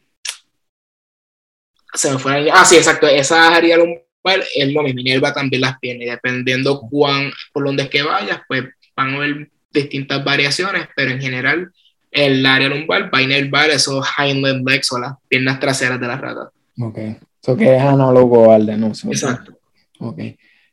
[1.94, 3.08] Se me fue Ah, sí, exacto.
[3.08, 4.98] Esa área lumbar es lo mismo.
[4.98, 6.08] Minerva también las piernas.
[6.08, 8.66] Y dependiendo cuán, por dónde es que vayas, pues
[8.96, 11.72] van a haber distintas variaciones, pero en general
[12.12, 16.18] el área lumbar va a inervar esos hind legs o las piernas traseras de la
[16.18, 16.52] rata.
[16.80, 16.98] Ok.
[17.42, 19.22] Eso que es análogo al de nosotros.
[19.22, 19.60] Exacto.
[20.00, 20.20] Ok.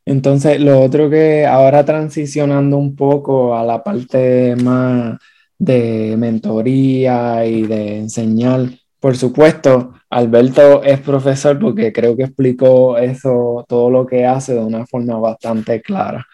[0.05, 5.19] Entonces, lo otro que ahora transicionando un poco a la parte más
[5.57, 13.65] de mentoría y de enseñar, por supuesto, Alberto es profesor porque creo que explicó eso,
[13.67, 16.25] todo lo que hace de una forma bastante clara.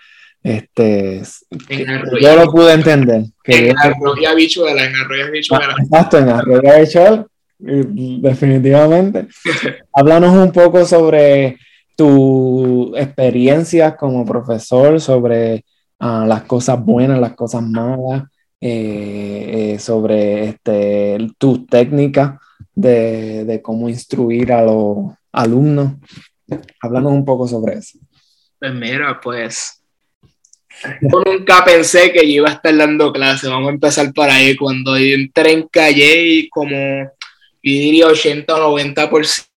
[0.43, 1.21] Este,
[2.19, 3.23] yo lo pude entender.
[3.43, 5.75] Que en arroyo habichuela, en arroyo habichuela.
[5.79, 7.27] Exacto, en arroyo habichuela,
[7.59, 9.27] definitivamente.
[9.93, 11.57] Háblanos un poco sobre
[11.95, 15.65] tu experiencia como profesor, sobre
[15.99, 18.23] uh, las cosas buenas, las cosas malas,
[18.59, 22.39] eh, eh, sobre este, tu técnica
[22.75, 25.93] de, de cómo instruir a los alumnos.
[26.81, 27.97] Háblanos un poco sobre eso.
[28.59, 29.81] Pues mira, pues
[31.01, 33.49] Yo nunca pensé que yo iba a estar dando clases.
[33.49, 34.55] Vamos a empezar por ahí.
[34.55, 37.09] Cuando yo entré en Calle, como yo
[37.61, 39.50] diría 80 o 90%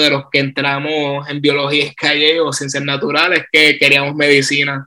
[0.00, 4.86] de los que entramos en biología es Calle o ciencias naturales que queríamos medicina.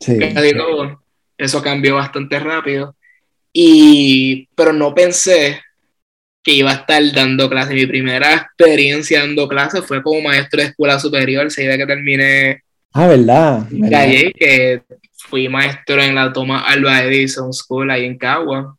[0.00, 0.18] Sí.
[1.38, 2.94] Eso cambió bastante rápido.
[3.52, 5.60] Y, pero no pensé
[6.42, 7.74] que iba a estar dando clases.
[7.74, 12.62] Mi primera experiencia dando clases fue como maestro de escuela superior, se que terminé.
[12.92, 13.66] Ah, ¿verdad?
[13.90, 14.82] Calle, que
[15.16, 18.76] fui maestro en la Toma Alba Edison School ahí en Cagua,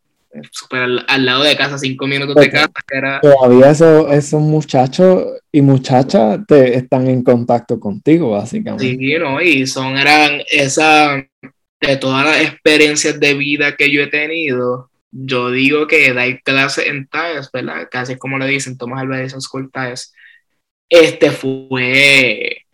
[0.52, 2.72] super al, lado de casa, cinco minutos de casa.
[2.92, 3.20] era...
[3.22, 8.86] Todavía esos muchachos y muchachas te están en contacto contigo, básicamente.
[8.86, 11.26] Sí, no, y son, eran esa,
[11.82, 16.90] de todas las experiencias de vida que yo he tenido, yo digo que dar clase
[16.90, 17.88] en TAES, ¿verdad?
[17.90, 20.14] Casi como le dicen, Tomás Alba Edison School TAES,
[20.90, 22.68] este fue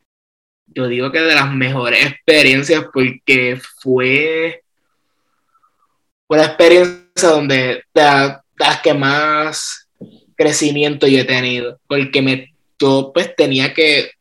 [0.76, 4.64] yo digo que de las mejores experiencias porque fue
[6.28, 9.88] una experiencia donde de las que más
[10.36, 14.12] crecimiento yo he tenido, porque me, yo pues tenía que,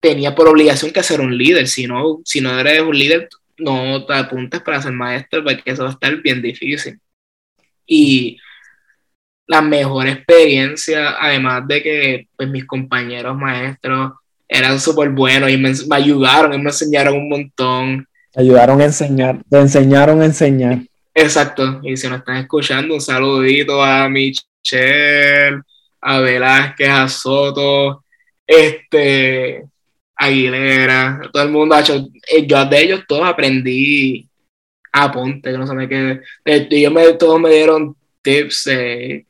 [0.00, 4.04] tenía por obligación que ser un líder, si no, si no eres un líder, no
[4.06, 6.98] te apuntes para ser maestro, porque eso va a estar bien difícil.
[7.86, 8.38] Y
[9.46, 14.12] la mejor experiencia, además de que pues, mis compañeros maestros
[14.48, 18.06] eran súper buenos y me, ayudaron y me enseñaron un montón.
[18.34, 20.78] Ayudaron a enseñar, te enseñaron a enseñar.
[21.14, 25.60] Exacto, y si nos están escuchando, un saludito a Michelle,
[26.00, 28.04] a Velázquez, a Soto,
[28.46, 29.64] este,
[30.16, 34.28] Aguilera, todo el mundo ha hecho, eh, yo de ellos todos aprendí
[34.92, 39.26] a Ponte, que no sé qué, ellos me, todos me dieron tips que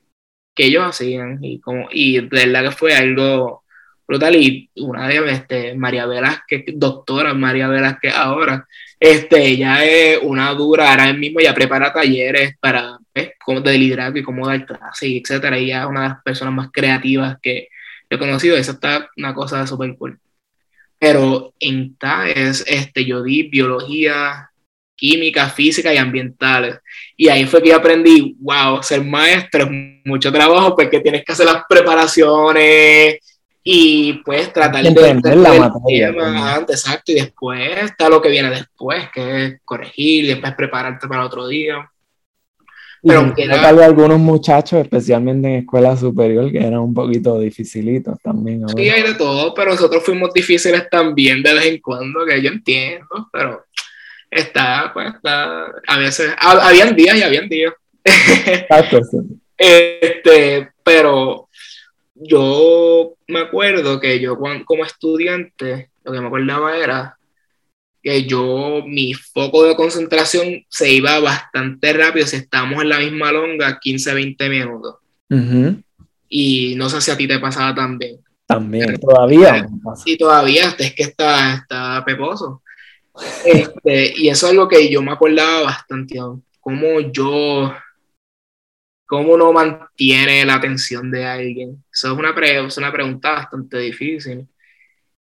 [0.56, 3.64] ellos hacían y como, y de verdad que fue algo
[4.10, 4.34] brutal.
[4.34, 8.66] Y una de este, María Velázquez, doctora María Velázquez ahora,
[8.98, 13.32] este, ella es una dura, ahora mismo ya prepara talleres para ¿ves?
[13.44, 15.56] Cómo de liderazgo y cómo dar clases, etcétera.
[15.56, 17.68] Ella es una de las personas más creativas que
[18.08, 18.56] he conocido.
[18.56, 20.18] Eso está una cosa súper cool.
[20.98, 24.50] Pero en TAES, este, yo di biología,
[24.96, 26.78] química, física y ambientales.
[27.16, 29.70] Y ahí fue que aprendí, wow, ser maestro es
[30.04, 33.18] mucho trabajo porque tienes que hacer las preparaciones,
[33.62, 36.26] y pues tratar de entender la materia pues.
[36.26, 41.06] antes, exacto, y después está lo que viene después, que es corregir y después prepararte
[41.06, 41.90] para otro día.
[43.02, 48.68] Pero y algunos muchachos, especialmente en escuela superior, que eran un poquito dificilitos también.
[48.68, 52.50] Sí, hay de todo, pero nosotros fuimos difíciles también de vez en cuando, que yo
[52.50, 53.64] entiendo, pero
[54.30, 57.72] está, pues está, a veces, habían días y habían días.
[58.04, 59.18] Exacto, sí.
[59.56, 61.49] Este, pero
[62.20, 67.16] yo me acuerdo que yo como estudiante, lo que me acordaba era
[68.02, 73.30] que yo, mi foco de concentración se iba bastante rápido si estamos en la misma
[73.32, 74.96] longa, 15, 20 minutos.
[76.28, 78.20] Y no sé si a ti te pasaba también.
[78.46, 79.66] También, todavía.
[80.02, 82.62] Sí, todavía, es que está, está peposo.
[83.44, 86.18] Este, y eso es lo que yo me acordaba bastante,
[86.60, 87.72] como yo
[89.10, 91.82] ¿Cómo uno mantiene la atención de alguien?
[91.92, 92.32] Eso es una,
[92.76, 94.46] una pregunta bastante difícil.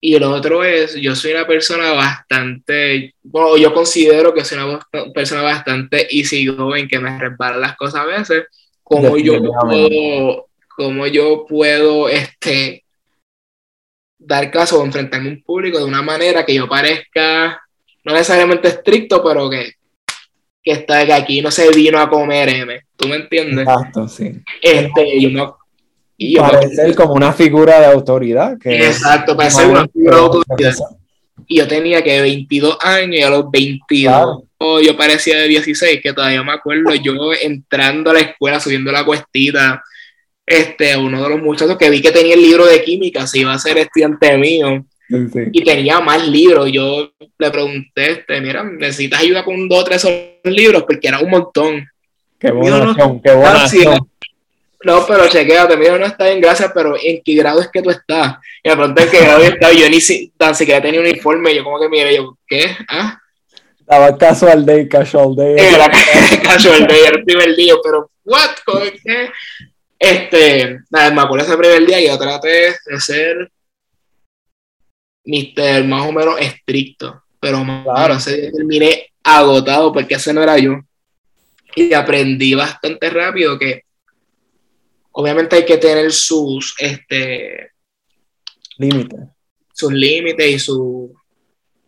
[0.01, 4.81] Y lo otro es, yo soy una persona bastante, bueno, yo considero que soy una
[5.13, 8.47] persona bastante easy going, que me resbalan las cosas a veces.
[8.83, 12.83] ¿Cómo yo puedo, cómo yo puedo este,
[14.17, 17.61] dar caso o enfrentarme a un público de una manera que yo parezca,
[18.05, 19.75] no necesariamente estricto, pero que
[20.67, 22.81] que está que aquí no se vino a comer M.
[22.97, 23.69] ¿Tú me entiendes?
[23.69, 24.33] Exacto, sí.
[24.61, 25.57] Este, yo no.
[26.17, 28.59] Y parece como una figura de autoridad.
[28.59, 30.75] Que exacto, parece una figura de autoridad.
[31.47, 34.43] Y yo tenía que 22 años y a los 22
[34.83, 39.05] yo parecía de 16, que todavía me acuerdo yo entrando a la escuela, subiendo la
[39.05, 39.85] cuestita,
[40.45, 43.53] este, uno de los muchachos que vi que tenía el libro de química, se iba
[43.53, 44.85] a ser estudiante mío.
[45.09, 46.71] Y tenía más libros.
[46.73, 50.05] Yo le pregunté, este, mira, ¿necesitas ayuda con dos o tres
[50.45, 50.85] libros?
[50.85, 51.87] Porque era un montón.
[52.39, 53.67] Qué buena no, qué buena
[54.85, 57.91] No, pero chequéate, mira, no está bien, gracias, pero ¿en qué grado es que tú
[57.91, 58.37] estás?
[58.63, 59.99] Y me pregunté en qué grado estaba, yo ni
[60.37, 62.77] tan siquiera tenía un informe, yo como que mire, yo, ¿qué?
[62.89, 63.19] ¿Ah?
[63.81, 65.57] Estaba casual day, casual day.
[65.57, 65.89] Era
[66.43, 68.51] casual day, era el primer día, pero, ¿what?
[69.03, 69.31] ¿Qué?
[69.99, 72.49] Este, nada, me acuerdo ese primer día y yo traté
[72.85, 73.51] de ser
[75.27, 80.57] Mister más o menos estricto, pero claro, ese día terminé agotado porque ese no era
[80.59, 80.81] yo.
[81.75, 83.83] Y aprendí bastante rápido que
[85.13, 87.73] obviamente hay que tener sus este,
[88.79, 89.21] límites.
[89.75, 91.15] Sus límites y su.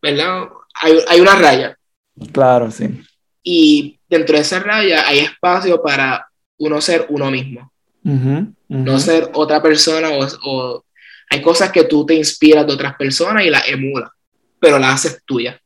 [0.03, 0.49] ¿Verdad?
[0.75, 1.79] Hay, hay una raya.
[2.33, 2.89] Claro, sí.
[3.43, 6.29] Y dentro de esa raya hay espacio para
[6.59, 7.73] uno ser uno mismo.
[8.69, 10.11] No ser otra persona
[10.45, 10.85] o,
[11.31, 14.11] hay cosas que tú te inspiras de otras personas y las emulas,
[14.59, 15.61] pero las haces tuyas.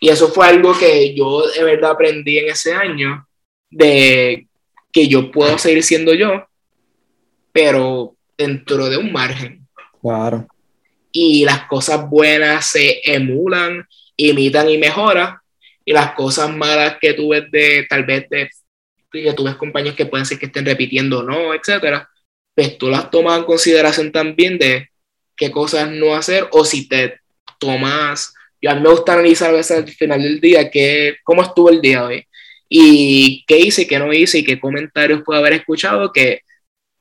[0.00, 3.26] Y eso fue algo que yo de verdad aprendí en ese año,
[3.70, 4.46] de
[4.92, 6.46] que yo puedo seguir siendo yo,
[7.52, 9.66] pero dentro de un margen.
[10.00, 10.46] Claro.
[11.12, 13.86] Y las cosas buenas se emulan,
[14.16, 15.36] imitan y mejoran,
[15.84, 18.48] y las cosas malas que tú ves de, tal vez de,
[19.10, 22.08] que tú ves compañeros que pueden ser que estén repitiendo o no, etcétera,
[22.54, 24.90] pues tú las tomas en consideración también de
[25.42, 27.18] qué cosas no hacer, o si te
[27.58, 31.42] tomas, y a mí me gusta analizar a veces al final del día que, cómo
[31.42, 32.24] estuvo el día hoy,
[32.68, 36.42] y qué hice, qué no hice, y qué comentarios puedo haber escuchado que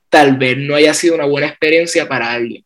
[0.10, 2.66] tal vez no haya sido una buena experiencia para alguien.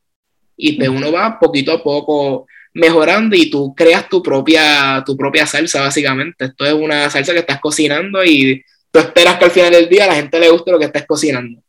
[0.55, 5.45] Y pues uno va poquito a poco mejorando y tú creas tu propia, tu propia
[5.45, 6.45] salsa, básicamente.
[6.45, 10.05] Esto es una salsa que estás cocinando y tú esperas que al final del día
[10.05, 11.61] a la gente le guste lo que estás cocinando.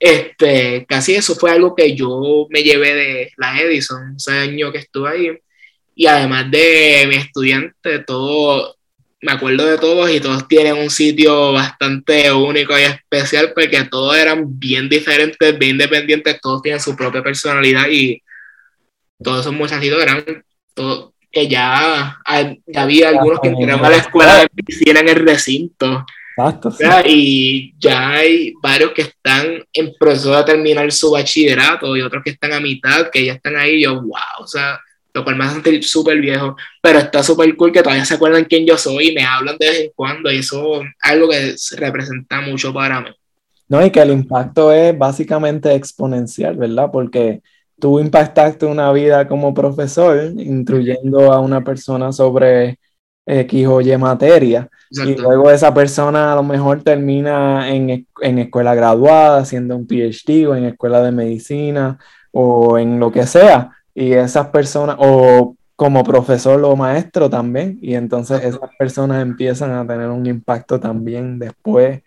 [0.00, 4.78] Este, casi eso fue algo que yo me llevé de la Edison, ese año que
[4.78, 5.38] estuve ahí.
[5.94, 8.76] Y además de mi estudiante, todo,
[9.20, 14.16] me acuerdo de todos y todos tienen un sitio bastante único y especial porque todos
[14.16, 18.22] eran bien diferentes, bien independientes, todos tienen su propia personalidad y
[19.22, 20.24] todos esos muchachitos eran
[20.72, 22.18] todo, que ya,
[22.74, 26.06] había algunos que entraron a la escuela de piscina en el recinto.
[26.48, 26.72] Exacto,
[27.06, 32.30] Y ya hay varios que están en proceso de terminar su bachillerato y otros que
[32.30, 33.82] están a mitad, que ya están ahí.
[33.82, 34.80] yo, wow, o sea,
[35.12, 38.44] lo cual me hace sentir súper viejo, pero está súper cool que todavía se acuerdan
[38.44, 41.54] quién yo soy y me hablan de vez en cuando y eso es algo que
[41.76, 43.10] representa mucho para mí.
[43.68, 46.88] No, y que el impacto es básicamente exponencial, ¿verdad?
[46.92, 47.40] Porque
[47.78, 52.78] tú impactaste una vida como profesor, instruyendo a una persona sobre
[53.30, 58.74] X o Y materia, y luego esa persona a lo mejor termina en, en, escuela
[58.74, 61.98] graduada, haciendo un PhD o en escuela de medicina
[62.32, 67.94] o en lo que sea, y esas personas, o como profesor o maestro también, y
[67.94, 72.02] entonces esas personas empiezan a tener un impacto también después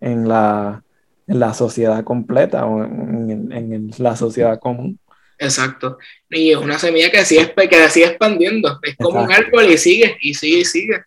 [0.00, 0.82] en la,
[1.26, 4.98] en la sociedad completa o en, en la sociedad común.
[5.44, 5.98] Exacto.
[6.30, 8.78] Y es una semilla que sigue, que sigue expandiendo.
[8.82, 11.02] Es como un árbol y sigue, y sigue, y sigue.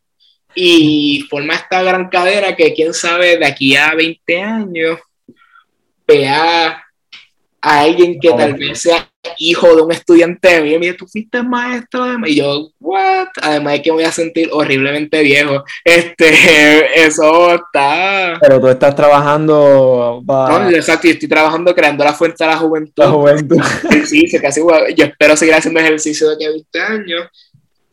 [0.55, 4.99] Y forma esta gran cadera que quién sabe de aquí a 20 años
[6.07, 6.83] vea
[7.61, 12.05] a alguien que tal vez sea hijo de un estudiante mí, mira, tú fuiste maestro
[12.05, 16.29] de y yo, what, además de que me voy a sentir horriblemente viejo, este,
[17.05, 18.37] eso está...
[18.41, 20.23] Pero tú estás trabajando...
[20.25, 23.03] No, exacto, estoy trabajando creando la fuente de la juventud.
[23.03, 23.57] La juventud.
[24.05, 24.61] Sí, sí, casi,
[24.95, 27.29] yo espero seguir haciendo ejercicio de aquí a 20 años,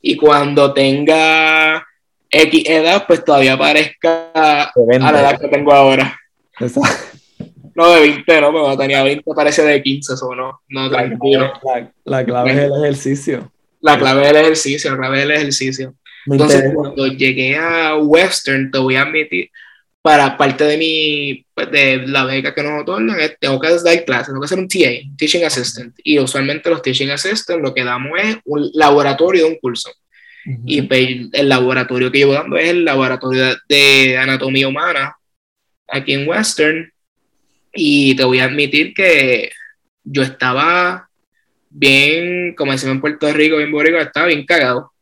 [0.01, 1.87] y cuando tenga
[2.31, 6.19] X edad, pues todavía parezca a la edad que tengo ahora.
[6.61, 7.19] Exacto.
[7.75, 10.61] No, de 20 no, pero tenía 20, parece de 15, eso no.
[10.69, 11.53] No, tranquilo.
[12.05, 13.53] La, clave es el ejercicio.
[13.81, 15.95] La clave del ejercicio, la clave del ejercicio.
[16.27, 19.51] Entonces, cuando llegué a Western, te voy a admitir,
[20.01, 24.27] para parte de mi, pues, de la beca que nos otorgan, tengo que dar clases,
[24.29, 25.95] tengo que hacer un TA, Teaching Assistant.
[26.03, 29.91] Y usualmente los Teaching Assistants lo que damos es un laboratorio de un curso.
[30.67, 35.17] Y pues, el laboratorio que llevo dando es el laboratorio de anatomía humana
[35.89, 36.94] aquí en Western
[37.75, 39.51] y te voy a admitir que
[40.05, 41.09] yo estaba
[41.71, 44.93] bien, como decimos en Puerto Rico, bien boricua, estaba bien cagado.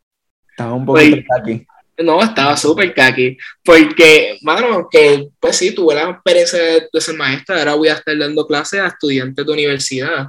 [0.50, 1.66] Estaba un poquito caqui.
[1.98, 3.36] No, estaba súper caqui.
[3.62, 8.16] Porque, mano, que pues sí, tuve la experiencia de, ser maestra, ahora voy a estar
[8.16, 10.28] dando clases a estudiantes de universidad.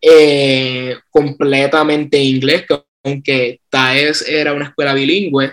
[0.00, 2.64] Eh, completamente inglés,
[3.02, 5.52] aunque TAES era una escuela bilingüe,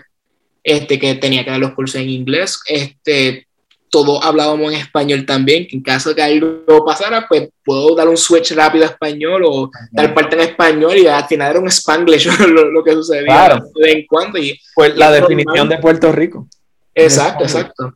[0.63, 3.47] este, que tenía que dar los cursos en inglés, este,
[3.91, 8.17] todos hablábamos en español también, en caso de que algo pasara, pues puedo dar un
[8.17, 12.25] switch rápido a español o dar parte en español y al final era un spanglish
[12.47, 14.39] lo, que sucedía de vez en cuando.
[14.39, 16.47] Y, pues la definición de Puerto Rico.
[16.95, 17.93] Exacto, exacto.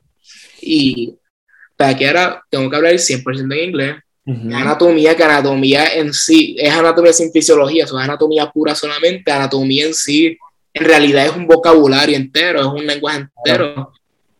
[0.62, 1.16] Y
[1.78, 3.96] para que ahora tengo que hablar 100% en inglés.
[4.28, 9.94] Anatomía, que anatomía en sí es anatomía sin fisiología, es anatomía pura solamente, anatomía en
[9.94, 10.36] sí
[10.76, 13.94] en realidad es un vocabulario entero, es un lenguaje entero.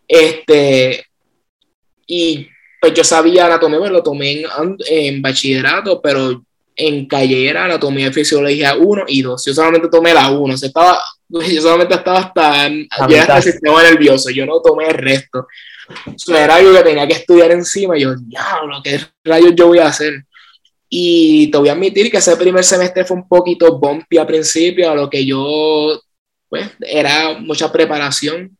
[0.06, 1.06] Este,
[2.08, 2.50] y
[2.86, 4.44] pues yo sabía anatomía, me lo tomé
[4.88, 6.44] en, bachillerato, pero
[6.76, 9.44] en calle era anatomía y fisiología 1 y 2.
[9.46, 10.54] Yo solamente tomé la 1.
[10.54, 12.70] O estaba, yo solamente estaba hasta,
[13.10, 14.30] ya hasta el sistema nervioso.
[14.30, 15.48] Yo no tomé el resto.
[16.16, 17.98] Eso era algo que tenía que estudiar encima.
[17.98, 20.24] Y yo, diablo, ¿qué rayos yo voy a hacer?
[20.88, 24.92] Y te voy a admitir que ese primer semestre fue un poquito bumpy al principio,
[24.92, 26.00] a lo que yo
[26.48, 28.56] pues era mucha preparación,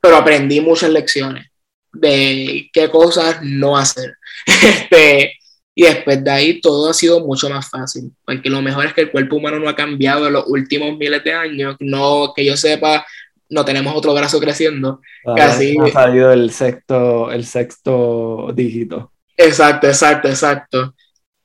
[0.00, 1.48] pero aprendí muchas lecciones
[1.92, 4.14] de qué cosas no hacer.
[4.46, 5.34] Este,
[5.74, 9.02] y después de ahí todo ha sido mucho más fácil, porque lo mejor es que
[9.02, 12.56] el cuerpo humano no ha cambiado en los últimos miles de años, no que yo
[12.56, 13.06] sepa,
[13.48, 15.00] no tenemos otro brazo creciendo.
[15.36, 19.12] Casi ha salido el sexto, el sexto dígito.
[19.36, 20.94] Exacto, exacto, exacto.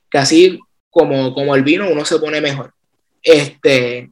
[0.08, 0.58] Casi
[0.90, 2.72] como, como el vino uno se pone mejor.
[3.22, 4.10] Este,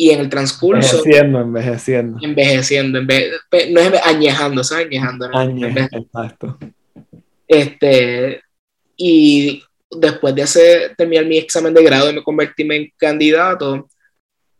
[0.00, 0.96] y en el transcurso.
[0.96, 2.18] Envejeciendo, envejeciendo.
[2.22, 4.86] Envejeciendo, no es añejando, ¿sabes?
[4.86, 5.28] Añejando.
[5.30, 6.58] Añejando, exacto.
[7.46, 8.40] Este,
[8.96, 13.90] y después de hacer, terminar mi examen de grado y me convertirme en candidato,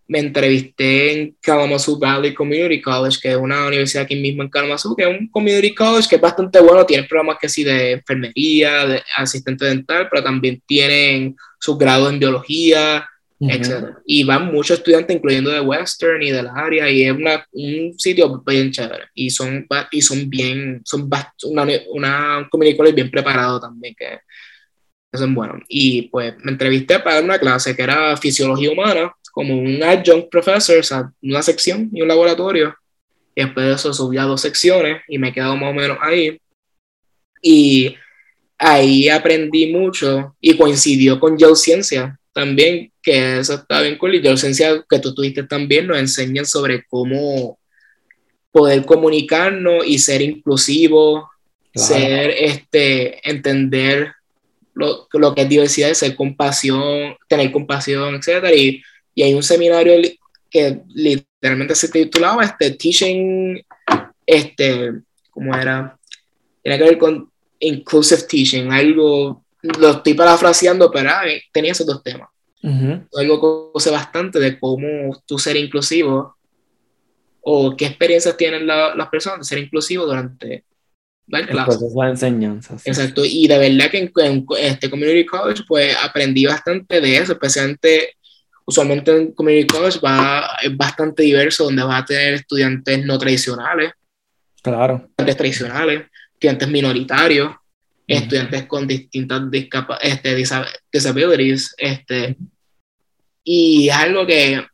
[0.09, 4.95] me entrevisté en Kalamazoo Valley Community College, que es una universidad aquí mismo en Kalamazoo,
[4.95, 8.87] que es un community college que es bastante bueno, tiene programas que sí de enfermería,
[8.87, 13.09] de asistente dental, pero también tienen sus grados en biología,
[13.41, 13.97] etc.
[14.05, 17.99] Y van muchos estudiantes, incluyendo de Western y de la área, y es una, un
[17.99, 19.07] sitio bien chévere.
[19.15, 21.09] Y son, y son bien, son
[21.45, 24.19] una, una community college bien preparado también, que
[25.13, 25.59] eso es bueno.
[25.69, 30.79] Y pues me entrevisté para una clase que era fisiología humana, como un adjunct professor,
[30.79, 32.75] o sea, una sección y un laboratorio.
[33.35, 35.99] Y después de eso subí a dos secciones y me he quedado más o menos
[36.03, 36.39] ahí.
[37.43, 37.97] Y
[38.59, 44.15] ahí aprendí mucho y coincidió con Geociencia también, que eso está bien cool.
[44.15, 47.59] Y Geociencia, que tú tuviste también, nos enseñan sobre cómo
[48.53, 51.25] poder comunicarnos y ser inclusivos,
[51.75, 54.13] ser, este, entender
[54.75, 58.47] lo, lo, que es diversidad, ser compasión, tener compasión, etc.
[58.57, 58.83] Y,
[59.15, 59.95] y hay un seminario
[60.51, 63.63] que literalmente se titulaba este, Teaching,
[64.27, 64.93] este,
[65.31, 65.97] ¿cómo era?
[66.63, 72.03] Tiene que ver con Inclusive Teaching, algo, lo estoy parafraseando, pero ah, tenía esos dos
[72.03, 72.29] temas.
[72.63, 76.37] Algo que sé bastante de cómo tú ser inclusivo
[77.41, 80.65] o qué experiencias tienen las personas de ser inclusivo durante
[81.29, 82.77] el proceso de enseñanza.
[82.85, 88.17] Exacto, y de verdad que en, este Community College pues aprendí bastante de eso, especialmente
[88.65, 93.93] usualmente en Community College va, es bastante diverso, donde vas a tener estudiantes no tradicionales,
[94.63, 95.07] claro.
[95.09, 96.03] estudiantes tradicionales,
[96.35, 97.55] estudiantes minoritarios,
[98.17, 99.43] estudiantes con distintas
[100.03, 100.35] este,
[100.93, 102.37] disabilities, este,
[103.45, 104.65] y es algo que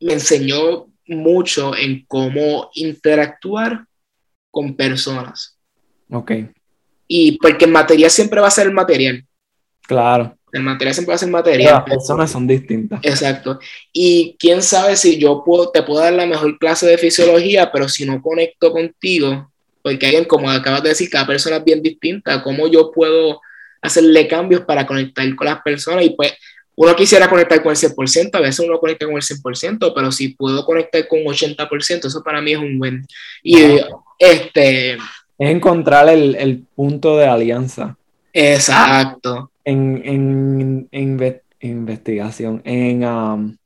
[0.00, 3.86] me enseñó mucho en cómo interactuar
[4.50, 5.58] con personas.
[6.10, 6.32] Ok.
[7.08, 9.24] Y porque el material siempre va a ser el material.
[9.82, 10.36] Claro.
[10.52, 11.74] El material siempre va a ser material.
[11.74, 13.00] Las personas son distintas.
[13.02, 13.58] Exacto.
[13.92, 17.88] Y quién sabe si yo puedo, te puedo dar la mejor clase de fisiología, pero
[17.88, 19.50] si no conecto contigo,
[19.84, 23.42] porque alguien, como acabas de decir, cada persona es bien distinta, ¿cómo yo puedo
[23.82, 26.06] hacerle cambios para conectar con las personas?
[26.06, 26.32] Y pues
[26.74, 30.30] uno quisiera conectar con el 100%, a veces uno conecta con el 100%, pero si
[30.30, 33.06] puedo conectar con 80%, eso para mí es un buen.
[33.42, 33.58] Y
[34.18, 34.98] este es
[35.38, 37.98] encontrar el, el punto de alianza.
[38.32, 39.50] Exacto.
[39.66, 41.28] En, en,
[41.60, 43.56] investigación, en um,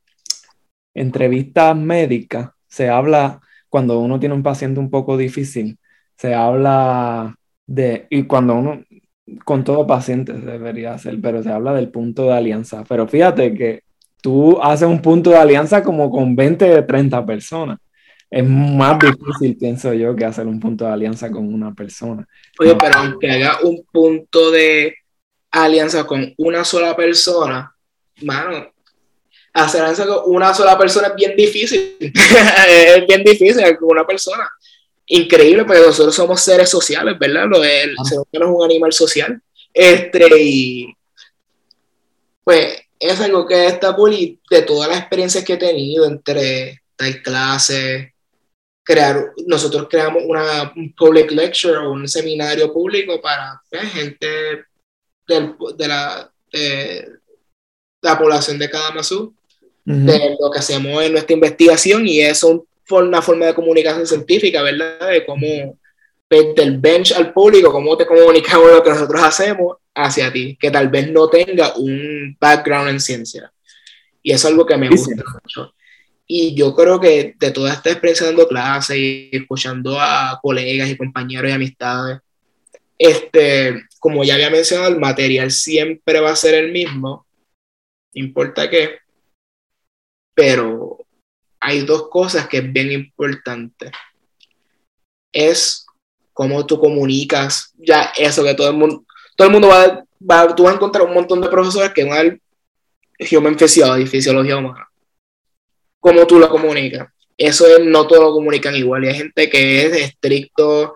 [0.94, 5.78] entrevistas médicas, se habla, cuando uno tiene un paciente un poco difícil,
[6.18, 7.34] se habla
[7.66, 8.84] de, y cuando uno,
[9.44, 12.84] con todo paciente debería hacer, pero se habla del punto de alianza.
[12.88, 13.82] Pero fíjate que
[14.20, 17.78] tú haces un punto de alianza como con 20 o 30 personas
[18.30, 22.26] es más difícil, pienso yo, que hacer un punto de alianza con una persona.
[22.58, 24.96] Oye, pero aunque haga un punto de
[25.50, 27.74] alianza con una sola persona,
[28.22, 28.70] mano,
[29.54, 31.96] hacer alianza con una sola persona es bien difícil.
[32.00, 34.46] es bien difícil con una persona.
[35.08, 37.46] Increíble, porque nosotros somos seres sociales, ¿verdad?
[37.48, 39.42] Lo el ser humano es un animal social.
[39.72, 40.94] Este, y
[42.44, 46.82] pues es algo que está cool y de todas las experiencias que he tenido entre
[46.96, 48.14] tal clase,
[48.82, 54.26] crear, nosotros creamos una, un public lecture o un seminario público para pues, gente
[55.26, 57.08] del, de, la, de,
[58.00, 59.34] la población de Kalamazoo,
[59.84, 62.60] de lo que hacemos en nuestra investigación y eso es
[62.90, 65.10] una forma de comunicación científica, ¿verdad?
[65.10, 65.78] De cómo
[66.28, 70.70] pues, del bench al público, cómo te comunicamos lo que nosotros hacemos hacia ti, que
[70.70, 73.52] tal vez no tenga un background en ciencia.
[74.22, 75.74] Y eso es algo que me gusta mucho.
[76.26, 80.96] Y yo creo que de toda esta experiencia dando clases y escuchando a colegas y
[80.96, 82.18] compañeros y amistades,
[82.98, 87.26] este, como ya había mencionado, el material siempre va a ser el mismo,
[88.14, 88.98] no importa qué,
[90.34, 90.98] pero
[91.60, 93.90] hay dos cosas que es bien importante.
[95.32, 95.86] Es
[96.32, 99.04] cómo tú comunicas, ya eso que todo el mundo,
[99.36, 102.18] todo el mundo va, va tú vas a encontrar un montón de profesores que van
[102.18, 102.42] al
[103.30, 104.88] Human Physiology, fisiología humana
[106.00, 107.08] cómo tú lo comunicas.
[107.36, 109.04] Eso es, no todos lo comunican igual.
[109.04, 110.94] Y hay gente que es estricto,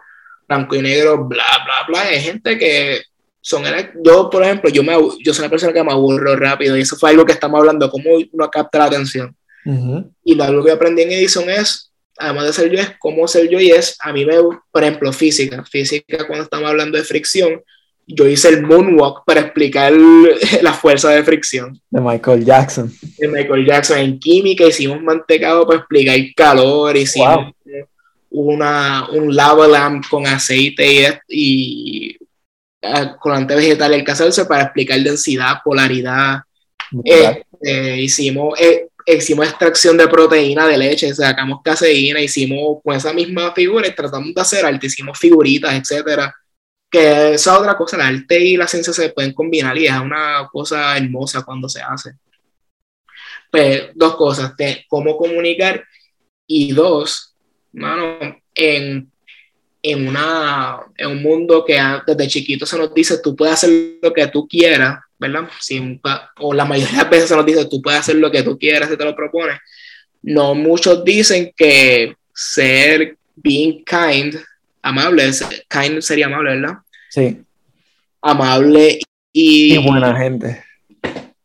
[0.48, 2.02] blanco y negro, bla, bla, bla.
[2.02, 3.02] Hay gente que
[3.40, 3.64] son.
[4.04, 4.92] Yo, por ejemplo, yo, me,
[5.22, 6.76] yo soy una persona que me aburro rápido.
[6.76, 9.36] Y eso fue algo que estamos hablando, cómo uno capta la atención.
[10.24, 13.48] Y lo, algo que aprendí en Edison es, además de ser yo, es cómo ser
[13.48, 13.60] yo.
[13.60, 14.34] Y es, a mí me,
[14.70, 15.64] por ejemplo, física.
[15.64, 17.62] Física, cuando estamos hablando de fricción,
[18.06, 19.92] yo hice el moonwalk para explicar
[20.62, 21.80] la fuerza de fricción.
[21.90, 22.92] De Michael Jackson.
[23.18, 23.98] De Michael Jackson.
[23.98, 27.52] En química hicimos mantecado para explicar calor, hicimos
[28.30, 32.16] una, un lava lamp con aceite y, y
[32.82, 36.40] uh, colorante vegetal, el caso para explicar densidad, polaridad.
[37.04, 43.53] Este, hicimos, eh, hicimos extracción de proteína de leche, sacamos caseína, hicimos con esa misma
[43.53, 46.34] figura y tratamos de hacer arte, hicimos figuritas, etcétera
[46.92, 50.46] que esa otra cosa, el arte y la ciencia se pueden combinar y es una
[50.53, 52.12] cosa hermosa cuando se hace.
[53.50, 54.53] Pues dos cosas,
[54.88, 55.82] cómo comunicar
[56.46, 57.34] y dos,
[57.72, 58.18] mano,
[58.55, 59.11] en,
[59.82, 64.12] en, una, en un mundo que desde chiquito se nos dice tú puedes hacer lo
[64.12, 65.48] que tú quieras, ¿verdad?
[66.38, 68.58] o la mayoría de las veces se nos dice tú puedes hacer lo que tú
[68.58, 69.58] quieras si te lo propones.
[70.22, 74.36] No muchos dicen que ser being kind
[74.82, 75.30] amable,
[75.68, 76.78] kind sería amable, ¿verdad?
[77.08, 77.42] Sí.
[78.20, 78.98] Amable
[79.32, 79.74] y...
[79.74, 80.64] y buena gente.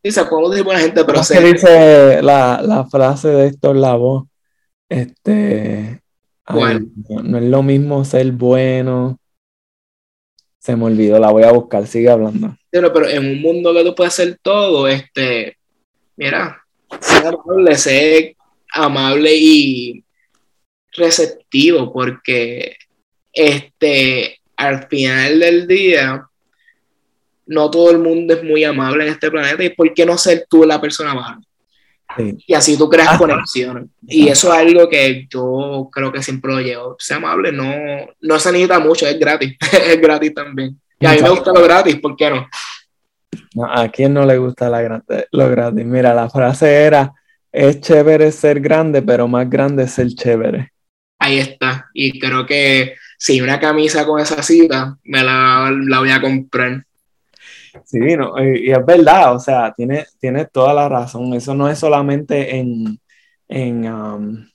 [0.02, 1.22] Sí, se puede decir buena gente, pero...
[1.24, 4.26] Se dice la, la, frase de Héctor Lavoe?
[4.88, 6.00] Este...
[6.50, 6.86] Bueno.
[7.24, 9.18] no, es lo mismo ser bueno.
[10.58, 12.56] Se me olvidó, la voy a buscar, sigue hablando.
[12.70, 15.56] Pero, pero en un mundo que tú puedes hacer todo, este,
[16.16, 16.62] mira,
[17.00, 18.36] ser amable, ser
[18.72, 20.04] amable y
[20.92, 22.76] receptivo, porque
[23.32, 26.28] este, al final del día,
[27.46, 30.46] no todo el mundo es muy amable en este planeta y ¿por qué no ser
[30.50, 31.47] tú la persona amable?
[32.16, 33.18] Y así tú creas ah.
[33.18, 33.84] conexiones.
[34.06, 36.96] Y eso es algo que yo creo que siempre lo llevo.
[36.98, 37.72] Sea amable, no,
[38.20, 39.56] no se necesita mucho, es gratis.
[39.72, 40.80] es gratis también.
[41.00, 42.48] Y a mí me gusta lo gratis, ¿por qué no?
[43.70, 45.84] ¿A quién no le gusta la, lo gratis?
[45.84, 47.12] Mira, la frase era,
[47.52, 50.72] es chévere ser grande, pero más grande es ser chévere.
[51.20, 51.88] Ahí está.
[51.92, 56.84] Y creo que si una camisa con esa cita, me la, la voy a comprar.
[57.84, 61.34] Sí, no, y, es verdad, o sea, tiene, tiene toda la razón.
[61.34, 62.98] Eso no es solamente en,
[63.48, 64.46] en, um,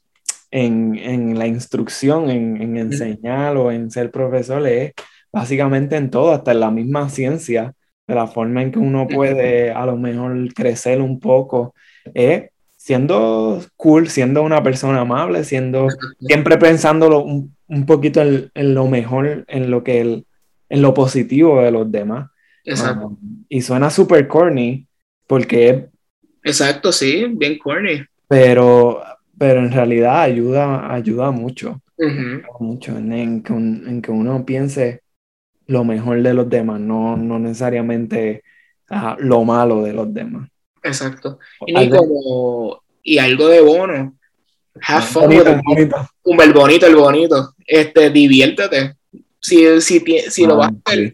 [0.51, 4.93] en, en la instrucción, en, en, enseñar o en ser profesor, es
[5.31, 7.73] básicamente en todo, hasta en la misma ciencia,
[8.07, 11.73] de la forma en que uno puede a lo mejor crecer un poco,
[12.13, 15.87] es siendo cool, siendo una persona amable, siendo
[16.19, 20.25] siempre pensándolo un, un poquito en, en, lo mejor, en lo que el,
[20.69, 22.29] en lo positivo de los demás.
[22.63, 23.07] Exacto.
[23.07, 24.87] Um, y suena súper corny
[25.27, 25.87] porque...
[26.43, 28.03] Exacto, sí, bien corny.
[28.27, 29.01] Pero,
[29.37, 31.81] pero en realidad ayuda, ayuda mucho.
[32.59, 35.01] Mucho en, que en, que uno piense
[35.67, 38.43] lo mejor de los demás, no, no necesariamente
[38.89, 40.49] uh, lo malo de los demás.
[40.81, 41.39] Exacto.
[41.65, 44.15] Y, como, y algo de bono.
[44.85, 46.09] Have fun bonito, el bonito.
[46.23, 47.53] Un, el bonito, el bonito.
[47.65, 48.95] Este, diviértete.
[49.39, 51.13] Si, si, si lo vas a hacer,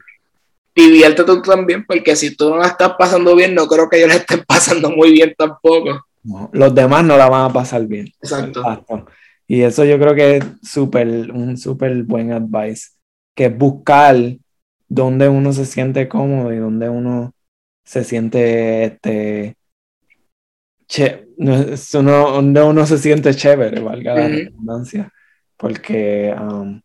[0.81, 4.09] diviértete tú también, porque si tú no la estás pasando bien, no creo que ellos
[4.09, 6.05] la estén pasando muy bien tampoco.
[6.51, 8.07] los demás no la van a pasar bien.
[8.21, 8.63] Exacto.
[9.47, 12.89] Y eso yo creo que es súper, un súper buen advice,
[13.35, 14.15] que es buscar
[14.87, 17.33] donde uno se siente cómodo y donde uno
[17.83, 19.55] se siente este,
[21.37, 25.11] uno, donde uno se siente chévere, valga la redundancia,
[25.57, 26.81] porque um,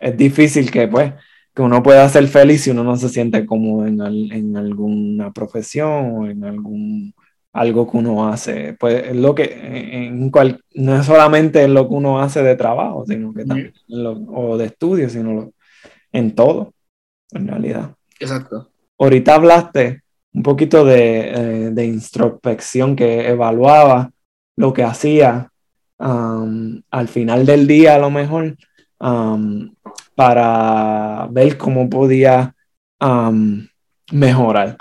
[0.00, 1.12] es difícil que pues
[1.56, 6.12] que uno pueda ser feliz si uno no se siente como en, en alguna profesión
[6.12, 7.14] o en algún
[7.50, 8.76] algo que uno hace.
[8.78, 12.56] Pues es lo que en cual, no es solamente en lo que uno hace de
[12.56, 13.72] trabajo, sino que también
[14.28, 15.50] o de estudio, sino
[16.12, 16.74] en todo,
[17.30, 17.94] en realidad.
[18.20, 18.70] Exacto.
[18.98, 20.02] Ahorita hablaste
[20.34, 24.10] un poquito de, eh, de introspección que evaluaba
[24.56, 25.50] lo que hacía
[25.98, 28.58] um, al final del día a lo mejor
[29.00, 29.70] um,
[30.16, 32.54] para ver cómo podía
[33.00, 33.64] um,
[34.10, 34.76] mejorar.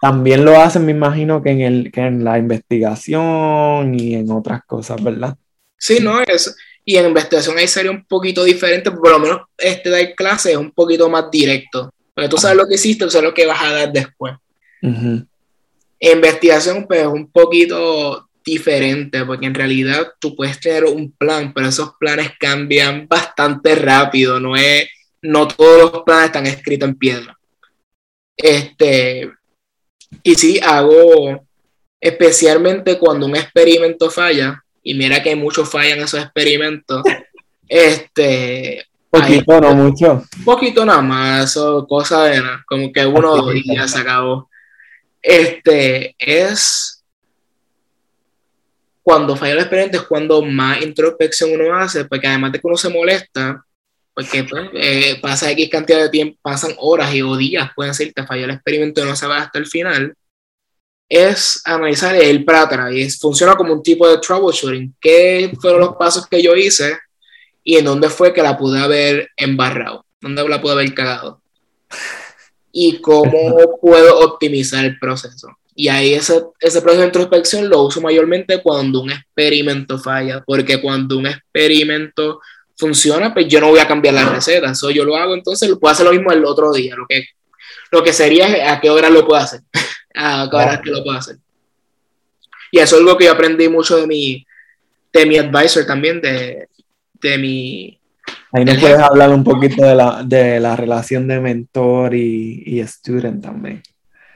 [0.00, 4.64] también lo hacen, me imagino, que en, el, que en la investigación y en otras
[4.64, 5.36] cosas, ¿verdad?
[5.76, 9.90] Sí, no, es, y en investigación ahí sería un poquito diferente, por lo menos este
[9.90, 13.28] de clase es un poquito más directo, porque tú sabes lo que hiciste, tú sabes
[13.28, 14.34] lo que vas a dar después.
[16.00, 21.92] Investigación, pues, un poquito diferente, porque en realidad tú puedes tener un plan, pero esos
[21.98, 24.88] planes cambian bastante rápido, no es,
[25.22, 27.38] no todos los planes están escritos en piedra.
[28.36, 29.30] Este,
[30.22, 31.46] y sí, hago,
[32.00, 37.02] especialmente cuando un experimento falla, y mira que muchos fallan esos experimentos.
[37.70, 40.24] Este, Poquito, no mucho.
[40.42, 44.48] Poquito nada más, eso, cosa de nada, como que uno o dos días se acabó.
[45.22, 46.97] Este, es
[49.08, 52.76] cuando falla el experiente es cuando más introspección uno hace, porque además de que uno
[52.76, 53.64] se molesta,
[54.12, 58.12] porque pues, eh, pasa X cantidad de tiempo, pasan horas y o días, pueden ser,
[58.12, 60.14] te falló el experimento y no se va hasta el final,
[61.08, 64.94] es analizar el para atrás y funciona como un tipo de troubleshooting.
[65.00, 66.98] ¿Qué fueron los pasos que yo hice
[67.64, 70.04] y en dónde fue que la pude haber embarrado?
[70.20, 71.40] ¿Dónde la pude haber cagado?
[72.72, 75.48] Y cómo puedo optimizar el proceso.
[75.80, 80.82] Y ahí ese, ese proceso de introspección lo uso mayormente cuando un experimento falla, porque
[80.82, 82.40] cuando un experimento
[82.76, 85.92] funciona, pues yo no voy a cambiar la receta, eso yo lo hago, entonces puedo
[85.92, 87.26] hacer lo mismo el otro día, lo que,
[87.92, 89.60] lo que sería a qué hora lo puedo hacer,
[90.16, 91.36] a qué hora que lo puedo hacer.
[92.72, 94.44] Y eso es algo que yo aprendí mucho de mi,
[95.12, 96.66] de mi advisor también, de,
[97.22, 98.00] de mi...
[98.52, 102.80] Ahí nos puedes hablar un poquito de la, de la relación de mentor y, y
[102.80, 103.80] student también.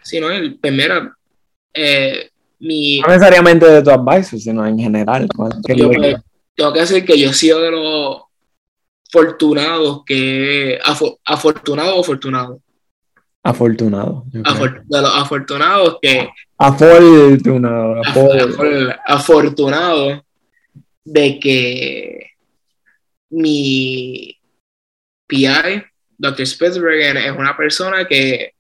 [0.05, 1.17] Sí, no, el primero,
[1.75, 3.01] eh, mi...
[3.01, 5.29] No necesariamente de tu advisor, sino en general.
[5.69, 5.91] Yo,
[6.55, 8.23] tengo que decir que yo he sido de los
[9.13, 10.79] afortunados que
[11.25, 12.61] afortunado o afortunado
[13.43, 18.01] afortunado de los afortunados que afortunado
[19.07, 20.25] afortunado
[21.05, 22.31] de que
[23.29, 24.39] mi
[25.27, 25.83] PI
[26.17, 26.47] Dr.
[26.47, 28.55] Spitzbergen es una persona que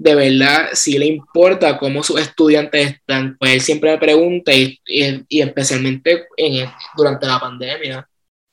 [0.00, 4.80] de verdad si le importa cómo sus estudiantes están, pues él siempre me pregunta y,
[4.86, 8.08] y, especialmente en, durante la pandemia,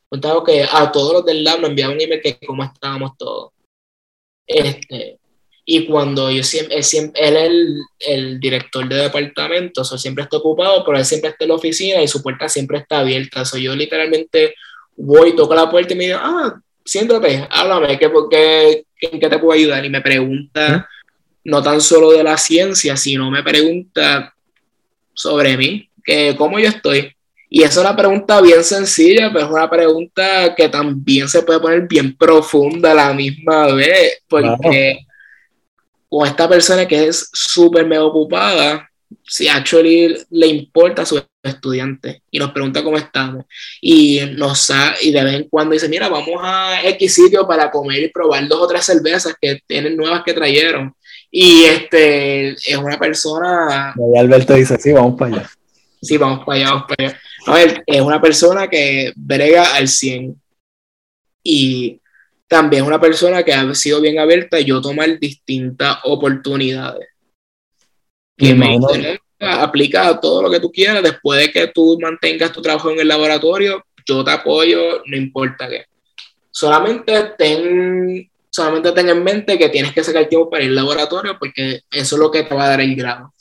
[0.09, 3.53] contaba que a todos los del lab nos enviaba un email que cómo estábamos todos.
[4.45, 5.19] Este,
[5.63, 10.25] y cuando yo siempre, él, siempre, él es el, el, director de departamento, so, siempre
[10.25, 13.45] está ocupado, pero él siempre está en la oficina y su puerta siempre está abierta.
[13.45, 14.53] So, yo literalmente
[14.97, 19.39] voy, toco la puerta y me digo, ah, siéntate, háblame, ¿qué, qué, ¿en qué te
[19.39, 19.85] puedo ayudar?
[19.85, 20.89] Y me pregunta
[21.47, 24.35] no tan solo de la ciencia, sino me pregunta
[25.13, 27.15] sobre mí, que cómo yo estoy.
[27.49, 31.87] Y es una pregunta bien sencilla, pero es una pregunta que también se puede poner
[31.87, 34.99] bien profunda a la misma vez, porque
[36.09, 38.89] con esta persona que es súper mega ocupada,
[39.23, 43.45] si actually le importa a sus estudiantes y nos pregunta cómo estamos.
[43.79, 44.69] Y nos
[45.01, 48.45] y de vez en cuando dice mira vamos a X sitio para comer y probar
[48.49, 50.93] dos o tres cervezas que tienen nuevas que trajeron
[51.29, 55.49] y este es una persona y Alberto dice sí vamos para allá
[56.01, 57.19] sí vamos para allá vamos para allá.
[57.47, 60.35] A ver, es una persona que brega al 100
[61.43, 62.01] y
[62.45, 67.07] también es una persona que ha sido bien abierta y yo tomar distintas oportunidades.
[68.35, 68.77] Que me
[69.39, 72.99] aplica a todo lo que tú quieras, después de que tú mantengas tu trabajo en
[72.99, 75.85] el laboratorio, yo te apoyo, no importa qué.
[76.51, 81.37] Solamente ten, solamente ten en mente que tienes que sacar tiempo para ir al laboratorio
[81.37, 83.31] porque eso es lo que te va a dar el grado.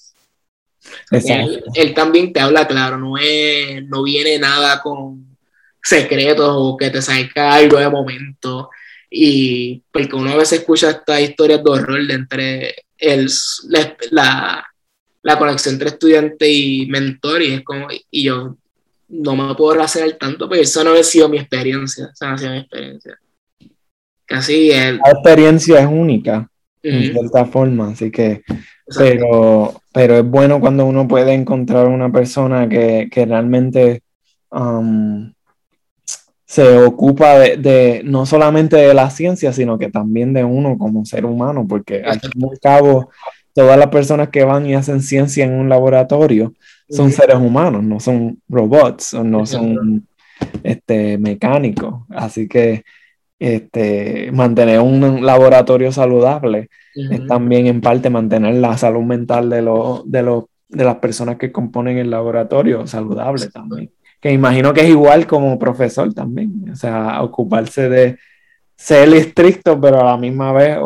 [1.11, 5.37] Él, también te habla claro, no, es, no viene nada con
[5.83, 8.69] secretos o que te saca algo de momento.
[9.11, 13.31] Y porque uno a veces escucha estas historias de horror de entre el,
[14.11, 14.67] la,
[15.23, 18.57] la conexión entre estudiante y mentor y es como, y yo
[19.09, 22.39] no me puedo hacer tanto, porque eso no ha sido mi experiencia, esa no ha
[22.39, 23.19] sido mi experiencia.
[24.27, 24.99] Casi el...
[24.99, 26.49] La experiencia es única,
[26.83, 28.43] en cierta forma, así que
[28.97, 34.03] pero, pero es bueno cuando uno puede encontrar una persona que, que realmente
[34.51, 35.33] um,
[36.45, 41.05] se ocupa de, de, no solamente de la ciencia, sino que también de uno como
[41.05, 43.11] ser humano, porque al fin y al cabo,
[43.53, 46.55] todas las personas que van y hacen ciencia en un laboratorio
[46.89, 50.07] son seres humanos, no son robots no son
[50.63, 52.05] este, mecánicos.
[52.11, 52.85] Así que
[53.39, 59.63] este, mantener un laboratorio saludable es también en parte mantener la salud mental de,
[60.07, 63.91] de, de las personas que componen el laboratorio saludable también.
[64.21, 68.19] Que imagino que es igual como profesor también, o sea, ocuparse de
[68.75, 70.79] ser estricto, pero a la misma vez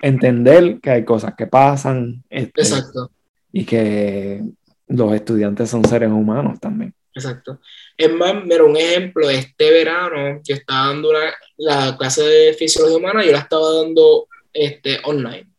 [0.00, 2.24] entender que hay cosas que pasan.
[2.30, 3.10] Este, Exacto.
[3.52, 4.42] Y que
[4.88, 6.94] los estudiantes son seres humanos también.
[7.14, 7.60] Exacto.
[7.98, 11.12] Es más, mira, un ejemplo, este verano que estaba dando
[11.56, 15.50] la clase de fisiología humana, yo la estaba dando este, online.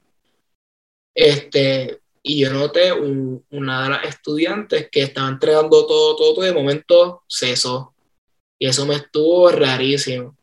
[1.14, 6.48] Este, y yo noté una de las estudiantes que estaba entregando todo, todo, todo, y
[6.48, 7.94] de momento cesó.
[8.58, 10.38] Y eso me estuvo rarísimo.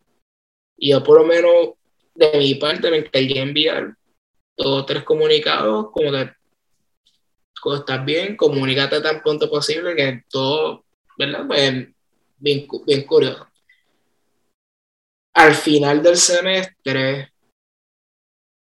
[0.77, 1.77] Y yo por lo menos
[2.15, 3.97] de mi parte me encargué enviar
[4.55, 6.31] todos tres comunicados, como que
[7.75, 10.86] estás bien, comunícate tan pronto posible que todo
[11.19, 11.47] ¿verdad?
[11.47, 11.89] Pues,
[12.39, 13.47] bien, bien curioso.
[15.35, 17.33] Al final del semestre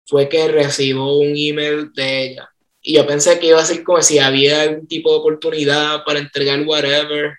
[0.06, 2.50] fue que recibo un email de ella.
[2.82, 6.20] Y yo pensé que iba a ser como si había algún tipo de oportunidad para
[6.20, 7.38] entregar whatever.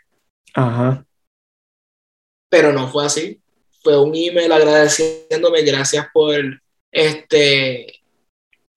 [0.54, 1.06] Ajá.
[2.50, 3.40] Pero no fue así.
[3.82, 8.02] Fue un email agradeciéndome gracias por este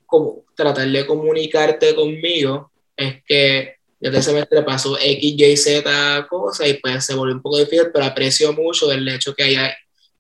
[0.06, 2.72] como tratar de comunicarte conmigo.
[2.96, 7.42] Es que desde ese semestre pasó X, Y, Z cosas y pues se volvió un
[7.42, 9.76] poco difícil, pero aprecio mucho el hecho que haya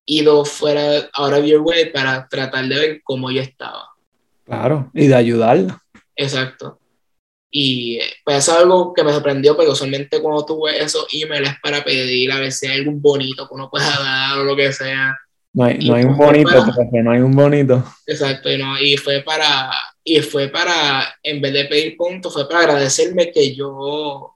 [0.06, 3.90] ido fuera ahora of your way para tratar de ver cómo yo estaba.
[4.46, 5.82] Claro, y de ayudarla.
[6.16, 6.78] Exacto.
[7.50, 11.56] Y pues eso es algo que me sorprendió, porque usualmente cuando tú ves esos emails
[11.62, 14.72] para pedir a ver si hay algún bonito que uno pueda dar o lo que
[14.72, 15.18] sea.
[15.54, 17.84] No hay, no hay un bonito, porque no hay un bonito.
[18.06, 19.72] Exacto, y, no, y fue para,
[20.04, 24.34] y fue para, en vez de pedir puntos, fue para agradecerme que yo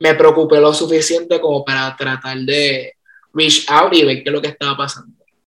[0.00, 2.94] me preocupé lo suficiente como para tratar de
[3.32, 5.12] reach out y ver qué es lo que estaba pasando.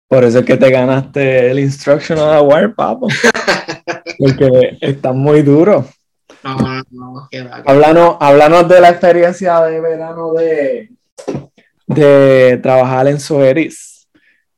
[0.09, 3.09] Por eso es que te ganaste el Instructional Award, papo.
[4.19, 5.89] Porque está muy duro.
[6.43, 6.57] No,
[6.91, 10.91] no, Háblanos, de la experiencia de verano de,
[11.87, 13.94] de trabajar en Soeris.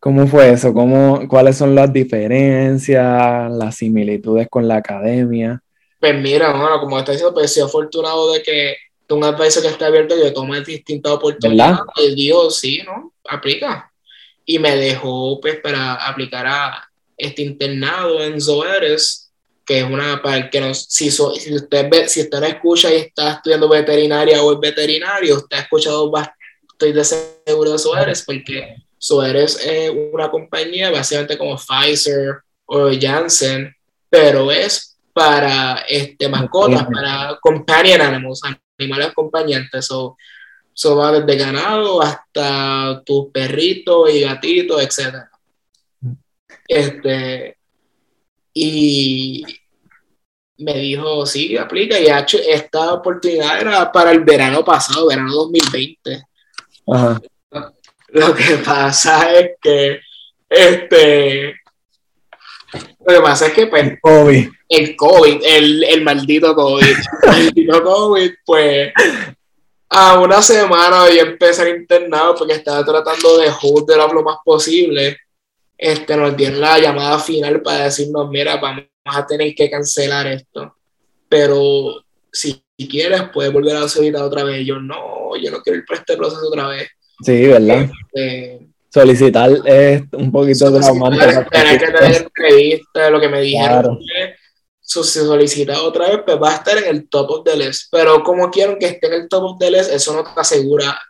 [0.07, 0.73] ¿Cómo fue eso?
[0.73, 5.61] ¿Cómo, ¿Cuáles son las diferencias, las similitudes con la academia?
[5.99, 8.77] Pues mira, bueno, como está diciendo, pues soy afortunado de que
[9.09, 11.81] un advisor que está abierto yo tomé distintas oportunidades.
[11.97, 13.15] Y Dios, sí, ¿no?
[13.29, 13.91] Aplica.
[14.45, 19.33] Y me dejó, pues, para aplicar a este internado en Zoeres
[19.65, 21.21] que es una para el que no, si, si
[21.53, 25.61] usted ve, si usted no escucha y está estudiando veterinaria o es veterinario, usted ha
[25.63, 26.13] escuchado
[26.71, 33.73] estoy de seguro de Suárez, porque Suárez es una compañía básicamente como Pfizer o Janssen,
[34.11, 38.41] pero es para este, mascotas, para companion animals,
[38.77, 39.85] animales acompañantes.
[39.85, 40.17] Eso
[40.73, 45.15] so va desde ganado hasta tus perritos y gatitos, etc.
[46.67, 47.59] Este,
[48.53, 49.47] y
[50.59, 51.97] me dijo, sí, aplica.
[52.01, 56.25] Y hecho, esta oportunidad era para el verano pasado, verano 2020.
[58.09, 60.01] Lo que pasa es que,
[60.49, 61.55] este,
[62.73, 66.97] lo que pasa es que, pues, el COVID, el, COVID, el, maldito COVID, el
[67.27, 68.93] maldito COVID, pues,
[69.89, 75.17] a una semana yo empecé a internado porque estaba tratando de joder lo más posible
[75.79, 80.75] este, nos dieron la llamada final para decirnos, mira, vamos a tener que cancelar esto.
[81.29, 82.03] Pero
[82.33, 84.67] si quieres, puedes volver a solicitar otra vez.
[84.67, 86.89] Yo no, yo no quiero ir por este proceso otra vez.
[87.23, 87.91] Sí, ¿verdad?
[88.13, 91.27] Este, solicitar es un poquito traumante.
[91.51, 93.99] Tener que tener entrevista, lo que me dijeron.
[94.83, 97.89] si solicita otra vez, pues va a estar en el top of the list.
[97.91, 101.01] Pero como quiero que esté en el top of the list, eso no te asegura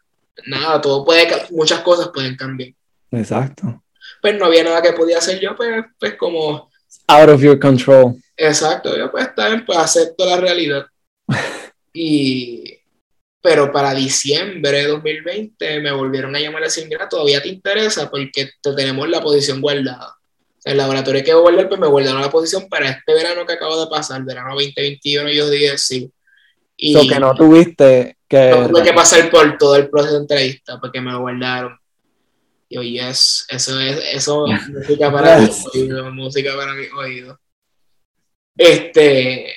[0.47, 0.81] nada.
[0.81, 2.71] Todo puede, muchas cosas pueden cambiar.
[3.11, 3.83] Exacto
[4.21, 6.71] pues no había nada que podía hacer yo, pues, pues como...
[7.09, 8.17] Out of your control.
[8.37, 10.87] Exacto, yo pues también pues acepto la realidad.
[11.93, 12.79] y...
[13.47, 18.11] Pero para diciembre de 2020 me volvieron a llamar a decir, mira, todavía te interesa
[18.11, 20.17] porque te tenemos la posición guardada.
[20.65, 23.53] El laboratorio que voy a guardar, pues me guardaron la posición para este verano que
[23.53, 26.11] acabo de pasar, el verano 2021, y yo dije sí.
[26.77, 28.51] Y lo que no tuviste que...
[28.51, 31.79] No tuve que pasar por todo el proceso de entrevista porque me lo guardaron.
[32.69, 37.39] Yo, yes, eso es, eso música para mi oído, música para mi oído.
[38.57, 39.55] Este,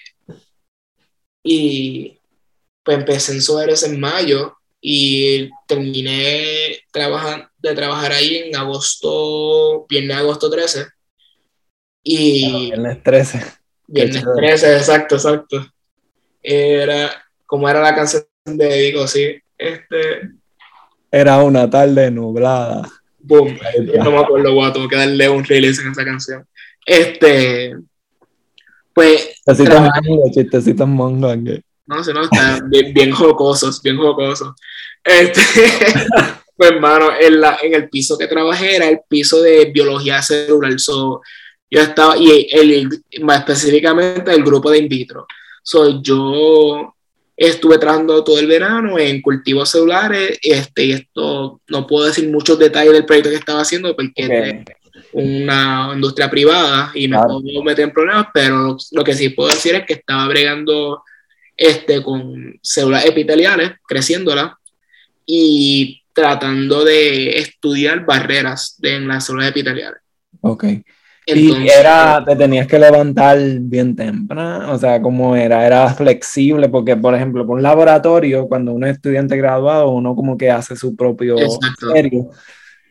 [1.44, 2.19] y
[2.90, 10.18] pues empecé en Suárez en mayo y terminé trabajar, de trabajar ahí en agosto, viernes
[10.18, 10.88] agosto 13.
[12.02, 12.66] Y.
[12.66, 13.46] viernes 13.
[13.86, 15.68] Viernes 13, exacto, exacto.
[16.42, 17.12] Era,
[17.46, 19.40] como era la canción de Digo, sí.
[19.56, 20.32] Este.
[21.12, 22.90] Era una tarde nublada.
[23.20, 23.56] Boom.
[24.00, 26.44] No me acuerdo, guau, tengo que darle un release en esa canción.
[26.88, 27.76] Este.
[28.96, 29.40] Pues.
[30.34, 31.64] Chistecitos mongo, No sé,
[31.96, 34.54] no, están bien, bien jocosos, bien jocosos.
[35.04, 35.42] Este.
[36.56, 40.74] pues, hermano, en, la, en el piso que trabajé era el piso de biología celular.
[40.78, 41.22] yo
[41.72, 42.90] estaba, y el,
[43.22, 45.28] más específicamente el grupo de in vitro.
[45.64, 46.94] So, yo
[47.40, 52.60] Estuve trabajando todo el verano en cultivos celulares, este, y esto no puedo decir muchos
[52.60, 54.76] detalles del proyecto que estaba haciendo porque es
[55.14, 59.74] una industria privada y me puedo meter en problemas, pero lo, que sí puedo decir
[59.74, 61.02] es que estaba bregando
[61.60, 64.54] este, con células epiteliales, creciéndolas
[65.26, 70.00] y tratando de estudiar barreras de, en las células epiteliales.
[70.40, 70.64] Ok.
[71.28, 75.68] y era, te tenías que levantar bien temprano, o sea, ¿cómo era?
[75.68, 80.38] Era flexible, porque, por ejemplo, por un laboratorio, cuando uno es estudiante graduado, uno como
[80.38, 81.36] que hace su propio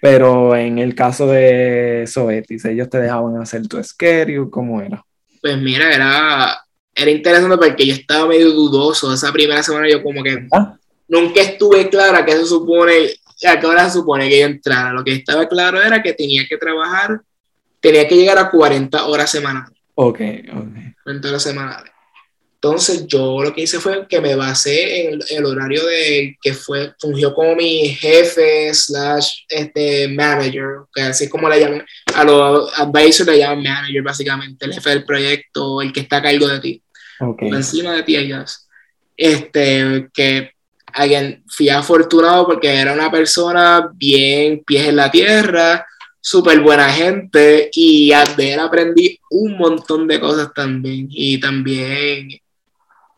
[0.01, 5.03] pero en el caso de Soetis, ellos te dejaban hacer tu schedule, ¿cómo era?
[5.41, 6.61] Pues mira, era,
[6.99, 10.77] era interesante porque yo estaba medio dudoso, esa primera semana yo como que ah.
[11.07, 13.11] nunca estuve clara qué se supone,
[13.47, 16.47] a qué hora se supone que yo entrara, lo que estaba claro era que tenía
[16.47, 17.21] que trabajar
[17.81, 19.79] tenía que llegar a 40 horas semanales.
[19.95, 20.21] Ok,
[20.53, 20.77] ok.
[21.05, 21.93] 40 horas semanales.
[22.61, 26.93] Entonces yo lo que hice fue que me basé en el, horario de que fue,
[26.99, 31.87] fungió como mi jefe slash este, manager, que así como le llaman,
[32.17, 36.23] a los advisors le llaman manager básicamente, el jefe del proyecto, el que está a
[36.23, 36.83] cargo de ti.
[37.21, 37.49] Okay.
[37.49, 38.69] encima de ti ellas.
[39.17, 40.53] Este, que
[40.93, 45.87] alguien fui afortunado porque era una persona bien pies en la tierra,
[46.21, 51.09] súper buena gente y de él aprendí un montón de cosas también.
[51.11, 52.29] Y también,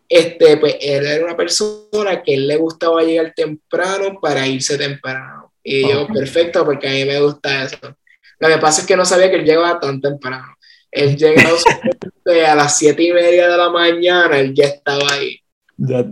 [0.09, 5.53] este, pues él era una persona que él le gustaba llegar temprano para irse temprano.
[5.63, 7.97] Y yo, perfecto, porque a mí me gusta eso.
[8.39, 10.57] Lo que pasa es que no sabía que él llegaba tan temprano.
[10.91, 11.57] Él llegaba
[12.49, 15.39] a las siete y media de la mañana, él ya estaba ahí.
[15.77, 16.05] Ya,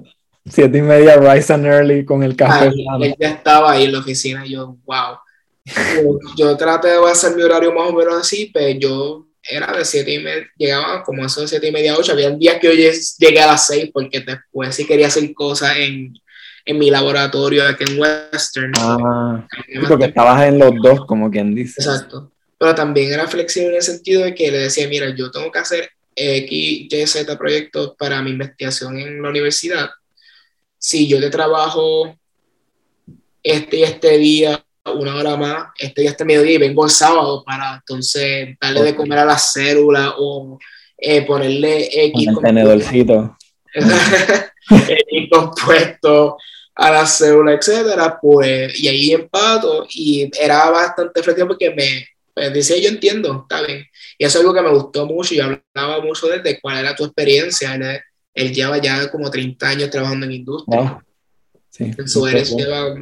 [0.46, 2.70] siete y media, rise and early con el café.
[3.00, 4.46] él ya estaba ahí en la oficina.
[4.46, 5.18] Y yo, wow
[6.36, 10.12] yo, traté de hacer mi horario más o menos así, pero yo era de 7
[10.12, 12.12] y media, llegaba como eso de 7 y media a 8.
[12.12, 16.12] Había días que yo llegué a las 6 porque después sí quería hacer cosas en,
[16.64, 18.72] en mi laboratorio aquí en Western.
[18.78, 19.46] Ah,
[19.88, 21.80] porque estabas en los dos, como quien dice.
[21.80, 22.32] Exacto.
[22.58, 25.58] Pero también era flexible en el sentido de que le decía, mira, yo tengo que
[25.60, 29.90] hacer X, Y, Z proyectos para mi investigación en la universidad.
[30.76, 32.16] Si yo te trabajo
[33.42, 37.44] este y este día una hora más, este día este mediodía y vengo el sábado
[37.44, 40.58] para entonces darle de comer a la célula o
[40.96, 43.36] eh, ponerle X tenedorcito.
[44.70, 46.36] X compuesto
[46.74, 52.06] a la célula, etcétera, pues, y ahí empato, y era bastante flexible porque me
[52.38, 53.86] pues, decía, yo entiendo, está bien.
[54.18, 57.04] Y eso es algo que me gustó mucho, y hablaba mucho de cuál era tu
[57.04, 57.74] experiencia.
[58.34, 61.04] Él, lleva ya como 30 años trabajando en industria.
[61.70, 62.94] Sí, en su lleva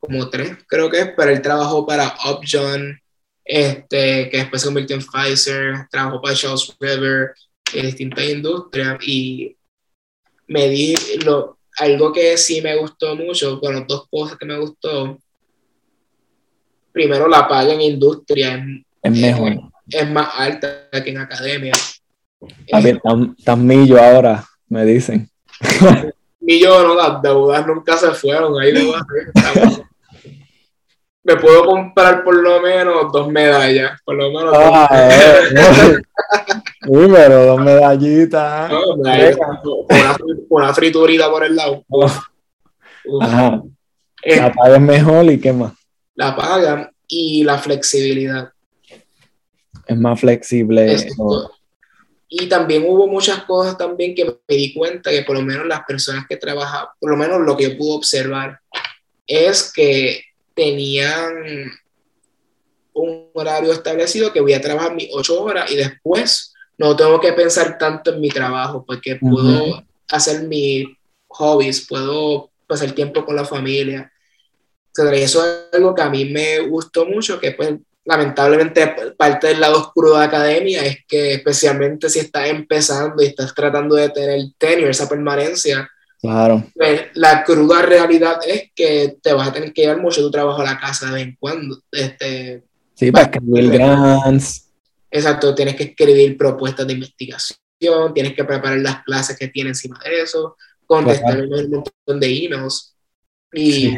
[0.00, 2.98] como tres, creo que es, pero él trabajó para Upjohn,
[3.44, 7.34] este, que después se convirtió en Pfizer, trabajó para Charles River,
[7.74, 9.56] en distintas industrias, y
[10.46, 15.18] me di lo, algo que sí me gustó mucho, bueno, dos cosas que me gustó.
[16.92, 18.64] Primero, la paga en industria
[19.02, 19.52] es, mejor.
[19.88, 21.72] Es, más alta que en academia.
[22.72, 23.00] A ver,
[23.44, 25.28] tan, millo ahora, me dicen.
[26.42, 28.72] Millo no, las deudas nunca se fueron, ahí
[31.22, 34.88] me puedo comprar por lo menos dos medallas, por lo menos ah,
[36.82, 38.70] dos pero dos medallitas.
[38.70, 40.16] No, una,
[40.48, 41.84] una, friturita por el lado.
[43.20, 43.62] Ajá.
[44.24, 45.72] la eh, paga es mejor y qué más.
[46.20, 48.52] La paga y la flexibilidad.
[49.86, 50.94] Es más flexible.
[52.28, 55.80] Y también hubo muchas cosas también que me di cuenta que por lo menos las
[55.88, 58.60] personas que trabajan, por lo menos lo que yo pude observar,
[59.26, 60.22] es que
[60.54, 61.72] tenían
[62.92, 67.32] un horario establecido que voy a trabajar mis ocho horas y después no tengo que
[67.32, 70.86] pensar tanto en mi trabajo porque puedo hacer mis
[71.28, 74.12] hobbies, puedo pasar tiempo con la familia.
[74.96, 77.74] Y eso es algo que a mí me gustó mucho, que pues
[78.04, 83.26] lamentablemente parte del lado oscuro de la academia es que especialmente si estás empezando y
[83.26, 85.88] estás tratando de tener tenure, esa permanencia,
[86.20, 86.64] Claro.
[86.74, 90.60] Pues, la cruda realidad es que te vas a tener que llevar mucho tu trabajo
[90.60, 91.78] a la casa de vez en cuando.
[91.90, 92.62] Este,
[92.94, 94.68] sí, para escribir grants.
[95.10, 97.58] Exacto, tienes que escribir propuestas de investigación,
[98.14, 102.94] tienes que preparar las clases que tiene encima de eso, contestar un montón de emails.
[103.52, 103.96] Y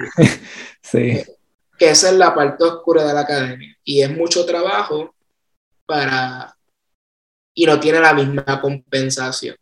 [0.83, 1.23] sí.
[1.79, 3.77] Que, esa es la parte oscura de la academia.
[3.83, 5.13] Y es mucho trabajo
[5.85, 6.55] para.
[7.55, 9.57] y no tiene la misma compensación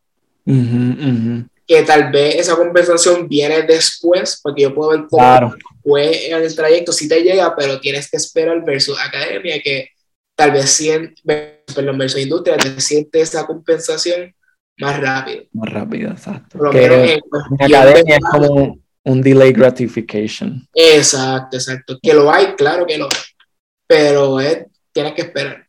[1.70, 6.56] que tal vez esa compensación viene después, porque yo puedo ver cómo fue en el
[6.56, 9.90] trayecto, si te llega, pero tienes que esperar versus academia, que
[10.34, 14.34] tal vez siente, perdón, versus industria, te siente esa compensación
[14.78, 15.44] más rápido.
[15.52, 16.58] Más rápido, exacto.
[16.72, 17.20] en,
[17.60, 18.76] academia es como
[19.10, 20.66] un delay gratification.
[20.74, 21.98] Exacto, exacto.
[22.02, 23.18] Que lo hay, claro que lo hay,
[23.86, 25.66] pero es, tienes que esperar.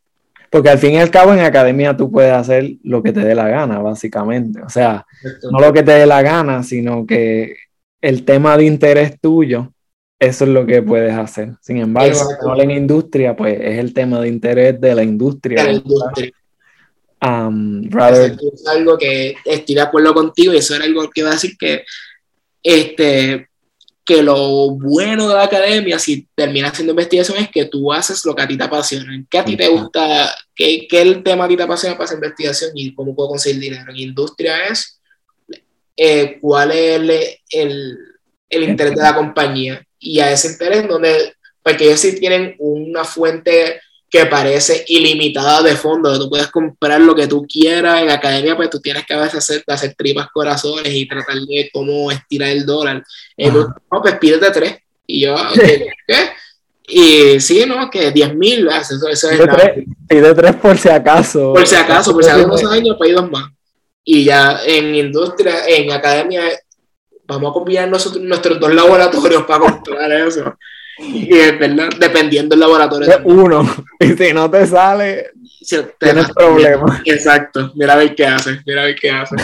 [0.50, 3.34] Porque al fin y al cabo en academia tú puedes hacer lo que te dé
[3.34, 4.60] la gana, básicamente.
[4.62, 5.06] O sea,
[5.50, 7.56] no lo que te dé la gana, sino que
[8.00, 9.72] el tema de interés tuyo
[10.22, 11.54] eso es lo que puedes hacer.
[11.60, 12.16] Sin embargo,
[12.56, 15.64] en industria, pues es el tema de interés de la industria.
[15.64, 16.32] De la industria.
[17.20, 21.34] Um, es algo que estoy de acuerdo contigo y eso era algo que iba a
[21.34, 21.84] decir que
[22.62, 23.48] este
[24.04, 28.34] que lo bueno de la academia, si terminas haciendo investigación, es que tú haces lo
[28.34, 29.24] que a ti te apasiona.
[29.30, 30.34] ¿Qué a ti te gusta?
[30.54, 33.60] ¿Qué, qué el tema a ti te apasiona para hacer investigación y cómo puedo conseguir
[33.60, 33.90] dinero?
[33.90, 35.00] En industria es
[35.96, 37.10] eh, cuál es el,
[37.50, 37.98] el,
[38.48, 39.86] el, interés de la compañía.
[40.00, 43.80] Y a ese interés, donde, porque ellos sí tienen una fuente
[44.12, 48.68] que parece ilimitada de fondo, tú puedes comprar lo que tú quieras en academia, pues
[48.68, 52.66] tú tienes que a veces hacer, hacer tripas corazones y tratar de cómo estirar el
[52.66, 53.02] dólar.
[53.38, 54.76] Eh, no, pues pídete tres.
[55.06, 55.34] Y yo,
[56.06, 56.30] ¿qué?
[56.86, 57.88] Y sí, ¿no?
[57.88, 59.40] Que 10 mil, eso, eso es
[60.06, 61.54] Pide tres por si acaso.
[61.54, 63.50] Por si acaso, por si acaso unos años, pues dos más.
[64.04, 66.42] Y ya en industria, en academia,
[67.26, 70.54] vamos a combinar nuestros dos laboratorios para comprar eso.
[71.02, 73.20] Y es verdad, dependiendo del laboratorio.
[73.24, 73.62] Uno,
[73.98, 75.30] y si no te sale,
[75.98, 77.00] tienes problemas.
[77.04, 79.36] Exacto, mira a ver qué hace, mira a ver qué hace.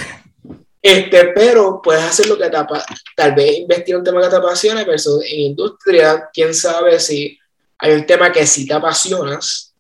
[0.80, 2.56] Este, pero puedes hacer lo que te
[3.16, 4.96] tal vez investigar un tema que te apasiona, pero
[5.26, 7.36] en industria, quién sabe si
[7.78, 9.74] hay un tema que sí te apasionas,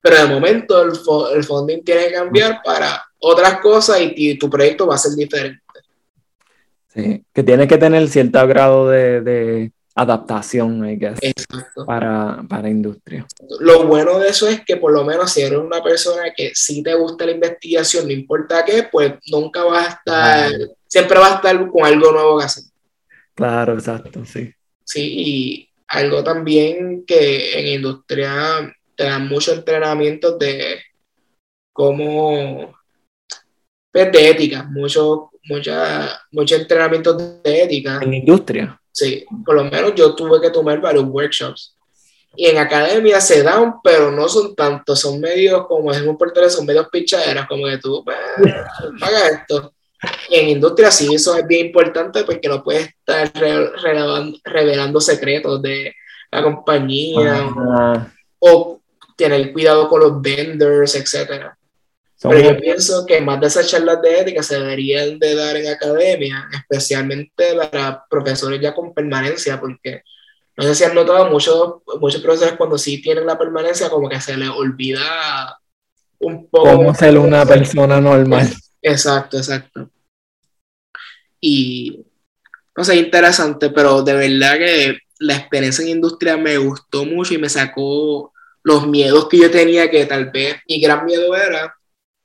[0.00, 0.92] pero de momento el,
[1.34, 5.60] el funding tiene que cambiar para otras cosas y, tu proyecto va a ser diferente.
[6.94, 11.18] Sí, que tiene que tener cierto grado de adaptación, I guess,
[11.86, 13.26] para, para industria.
[13.60, 16.82] Lo bueno de eso es que por lo menos si eres una persona que sí
[16.82, 20.52] te gusta la investigación, no importa qué, pues nunca vas a estar,
[20.86, 22.64] siempre vas a estar con algo nuevo que hacer.
[23.34, 24.52] Claro, exacto, sí.
[24.84, 30.78] Sí, y algo también que en industria te dan mucho entrenamiento de
[31.72, 32.78] cómo,
[33.90, 38.00] pues, de ética, mucho, mucha, mucho entrenamiento de ética.
[38.02, 38.80] En industria.
[38.92, 41.76] Sí, por lo menos yo tuve que tomar varios workshops.
[42.36, 46.56] Y en academia se dan, pero no son tantos, son medios, como decimos por teléfono,
[46.56, 49.72] son medios pichaderas, como que tú, paga esto.
[50.28, 53.32] Y en industria sí, eso es bien importante porque no puedes estar
[54.44, 55.94] revelando secretos de
[56.30, 57.48] la compañía
[58.38, 58.80] o,
[59.16, 61.55] tener cuidado con los vendors, etcétera.
[62.22, 65.68] Pero yo pienso que más de esas charlas de ética se deberían de dar en
[65.68, 70.02] academia, especialmente para profesores ya con permanencia, porque
[70.56, 74.20] no sé si han notado, muchos, muchos profesores cuando sí tienen la permanencia, como que
[74.20, 75.58] se les olvida
[76.18, 76.72] un poco.
[76.72, 78.48] Cómo ser una persona normal.
[78.80, 79.90] Exacto, exacto.
[81.38, 82.06] Y
[82.74, 87.38] no sé, interesante, pero de verdad que la experiencia en industria me gustó mucho y
[87.38, 91.74] me sacó los miedos que yo tenía, que tal vez mi gran miedo era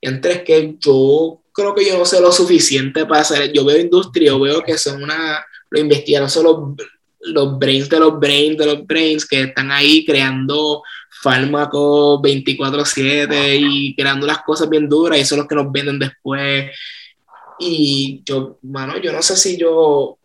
[0.02, 4.28] entre que yo creo que yo no sé lo suficiente para hacer, yo veo industria,
[4.28, 6.88] yo veo que son una, lo investigaron son los,
[7.20, 10.82] los brains de los brains de los brains que están ahí creando
[11.22, 16.70] fármacos 24/7 y creando las cosas bien duras y son los que nos venden después.
[17.60, 20.18] Y yo, mano, yo no sé si yo,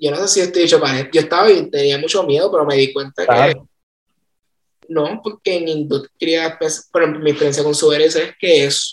[0.00, 2.74] yo no sé si estoy hecho para Yo estaba y tenía mucho miedo, pero me
[2.74, 3.60] di cuenta que
[4.88, 8.92] no, porque en industria, pues, por ejemplo, mi experiencia con Suberes es que es,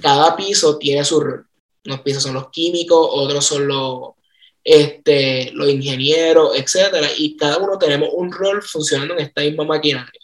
[0.00, 1.46] cada piso tiene su rol.
[1.84, 4.10] Unos pisos son los químicos, otros son los,
[4.64, 10.20] este, los ingenieros, etcétera, y cada uno tenemos un rol funcionando en esta misma maquinaria.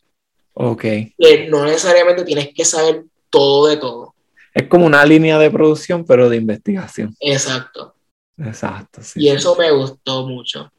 [0.55, 0.83] Ok.
[0.83, 4.15] Que no necesariamente tienes que saber todo de todo.
[4.55, 7.15] Es como una línea de producción, pero de investigación.
[7.21, 7.95] Exacto.
[8.39, 9.03] Exacto.
[9.03, 10.71] Sí, y eso me gustó mucho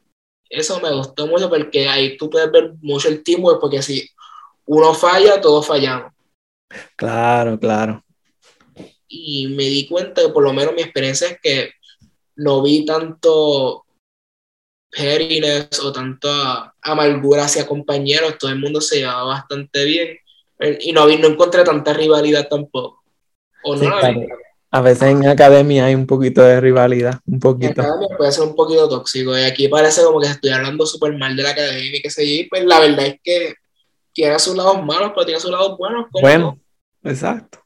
[0.50, 4.10] eso me gustó mucho porque ahí tú puedes ver mucho el teamwork, porque si
[4.66, 6.12] uno falla, todos fallamos.
[6.96, 8.04] Claro, claro.
[9.08, 11.72] Y me di cuenta que por lo menos mi experiencia es que
[12.36, 13.86] no vi tanto
[14.90, 20.18] pettiness o tanta amargura hacia compañeros, todo el mundo se llevaba bastante bien
[20.80, 23.04] y no, vi, no encontré tanta rivalidad tampoco.
[23.64, 23.90] O no
[24.70, 27.82] a veces en academia hay un poquito de rivalidad, un poquito.
[27.82, 31.18] En academia puede ser un poquito tóxico y aquí parece como que estoy hablando súper
[31.18, 33.56] mal de la academia y qué sé yo, pues la verdad es que
[34.14, 36.08] tiene sus lados malos, pero tiene sus lados buenos.
[36.12, 36.60] Bueno,
[37.04, 37.60] exacto.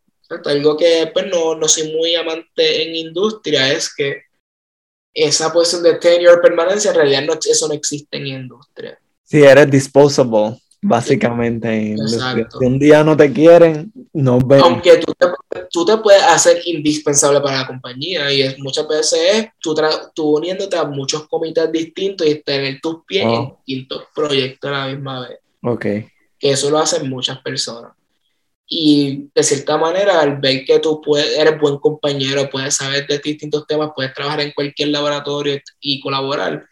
[0.46, 4.24] Algo que pues no, no soy muy amante en industria es que
[5.14, 8.98] esa posición de tenure permanencia en realidad no, eso no existe en industria.
[9.24, 11.96] Si eres disposable básicamente.
[12.08, 14.62] Si un día no te quieren, no ven.
[14.62, 15.28] Aunque tú te,
[15.70, 19.76] tú te, puedes hacer indispensable para la compañía y es, muchas veces es tú,
[20.14, 23.62] tú uniéndote a muchos comités distintos y tener tus pies en oh.
[23.66, 25.40] distintos proyectos a la misma vez.
[25.64, 25.82] Ok.
[25.82, 27.94] Que eso lo hacen muchas personas.
[28.74, 33.20] Y de cierta manera, al ver que tú puedes, eres buen compañero, puedes saber de
[33.20, 36.66] distintos temas, puedes trabajar en cualquier laboratorio y colaborar,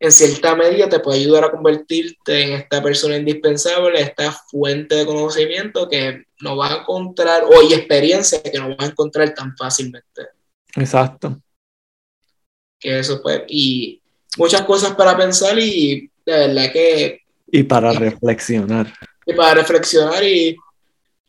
[0.00, 5.04] en cierta medida te puede ayudar a convertirte en esta persona indispensable, esta fuente de
[5.06, 9.54] conocimiento que no vas a encontrar, o y experiencia que no vas a encontrar tan
[9.58, 10.28] fácilmente.
[10.74, 11.38] Exacto.
[12.78, 14.00] Que eso pues, y
[14.38, 17.20] muchas cosas para pensar y de verdad que...
[17.48, 18.90] Y para reflexionar.
[19.26, 20.56] Y para reflexionar y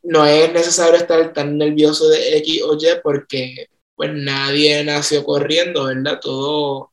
[0.03, 5.84] no es necesario estar tan nervioso de X o Y porque pues nadie nació corriendo,
[5.84, 6.22] ¿verdad?
[6.22, 6.90] Todo...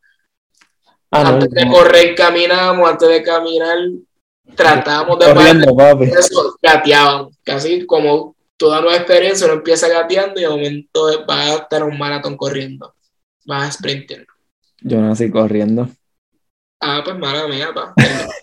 [1.10, 3.78] Ah, antes de correr caminamos, antes de caminar
[4.54, 6.04] tratamos de Corriendo, papi.
[6.04, 11.54] eso, gateábamos, casi como toda nueva experiencia uno empieza gateando y de momento va a
[11.56, 12.94] estar un maratón corriendo,
[13.46, 14.26] vas a sprinter.
[14.80, 15.88] Yo nací corriendo.
[16.80, 17.92] Ah, pues mala mía, pa.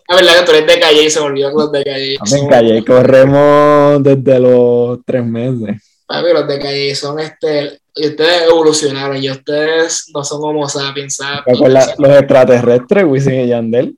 [0.10, 2.18] La verdad que tú eres de calle y se me olvidó que los de calle.
[2.32, 5.95] En calle corremos desde los tres meses.
[6.08, 7.80] Papi, los de calle son este.
[7.96, 11.20] Ustedes evolucionaron y ustedes no son homo sapiens.
[11.46, 13.98] los extraterrestres, Wisin y Yandel.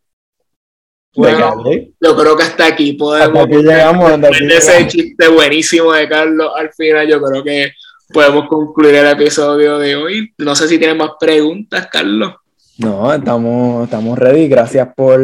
[1.15, 1.63] Bueno,
[1.99, 3.27] yo creo que hasta aquí podemos.
[3.29, 4.11] Hasta aquí llegamos.
[4.51, 7.71] ese chiste buenísimo de Carlos al final, yo creo que
[8.13, 10.33] podemos concluir el episodio de hoy.
[10.37, 12.35] No sé si tienen más preguntas, Carlos.
[12.79, 14.47] No, estamos, estamos ready.
[14.47, 15.19] Gracias por,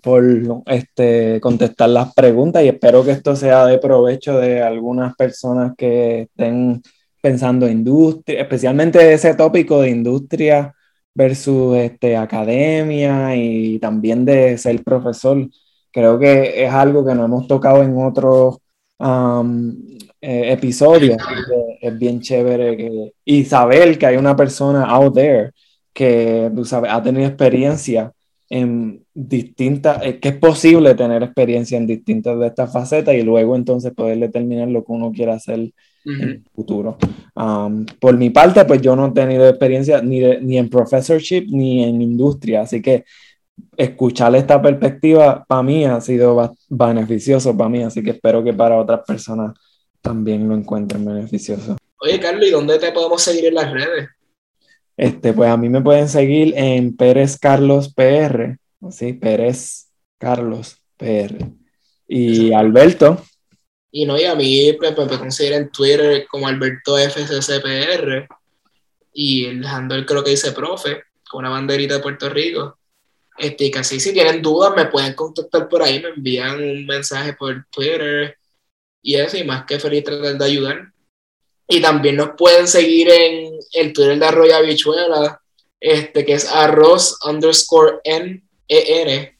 [0.00, 0.24] por
[0.66, 6.22] este, contestar las preguntas y espero que esto sea de provecho de algunas personas que
[6.22, 6.82] estén
[7.20, 10.74] pensando en industria, especialmente ese tópico de industria
[11.14, 15.46] versus este, academia y también de ser profesor.
[15.90, 18.58] Creo que es algo que no hemos tocado en otros
[18.98, 19.76] um,
[20.22, 21.18] eh, episodios.
[21.82, 25.52] Es bien chévere que, y saber que hay una persona out there
[25.94, 28.12] que tú sabes, ha tenido experiencia
[28.50, 33.56] en distintas, eh, que es posible tener experiencia en distintas de estas facetas y luego
[33.56, 35.70] entonces poder determinar lo que uno quiere hacer
[36.04, 36.98] en el futuro.
[37.34, 41.84] Um, por mi parte, pues yo no he tenido experiencia ni, ni en professorship ni
[41.84, 43.04] en industria, así que
[43.76, 48.78] escuchar esta perspectiva para mí ha sido beneficioso para mí, así que espero que para
[48.78, 49.54] otras personas
[50.02, 51.76] también lo encuentren beneficioso.
[51.98, 54.08] Oye, Carlos, ¿y dónde te podemos seguir en las redes?
[54.96, 58.58] Este, pues a mí me pueden seguir en Pérez Carlos PR,
[58.90, 59.12] ¿sí?
[59.12, 59.88] Pérez
[60.18, 61.50] Carlos PR.
[62.06, 63.22] Y Alberto.
[63.90, 68.28] Y no, y a mí pues, me pueden en Twitter como Alberto FCCPR.
[69.12, 72.78] Y el handle creo que dice profe, con una banderita de Puerto Rico.
[73.36, 77.32] Este, y casi si tienen dudas me pueden contactar por ahí, me envían un mensaje
[77.32, 78.36] por Twitter
[79.02, 80.93] y eso, y más que feliz tratar de ayudar.
[81.68, 85.40] Y también nos pueden seguir en el Twitter de Arroyo Habichuela,
[85.80, 89.36] este, que es arroz underscore N E N,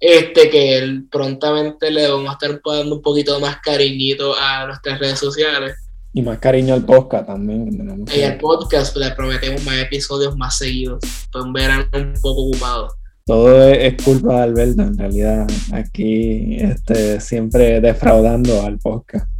[0.00, 5.18] este, que prontamente le vamos a estar dando un poquito más cariñito a nuestras redes
[5.18, 5.76] sociales.
[6.12, 8.06] Y más cariño al podcast también.
[8.14, 11.00] Y al podcast le prometemos más episodios más seguidos.
[11.32, 12.88] Fue un verano un poco ocupado.
[13.26, 15.46] Todo es, culpa de Alberto, en realidad.
[15.72, 19.33] Aquí este, siempre defraudando al podcast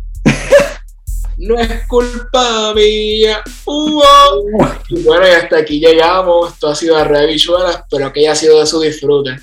[1.38, 3.42] no es culpa mía.
[4.88, 6.52] Y bueno, y hasta aquí llegamos.
[6.52, 7.70] Esto ha sido Red Visual.
[7.70, 9.36] Espero que haya sido de su disfrute.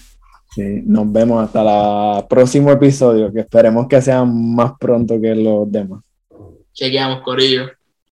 [0.53, 5.71] Sí, nos vemos hasta el próximo episodio, que esperemos que sea más pronto que los
[5.71, 6.01] demás.
[6.73, 7.69] Chequeamos, Corillo.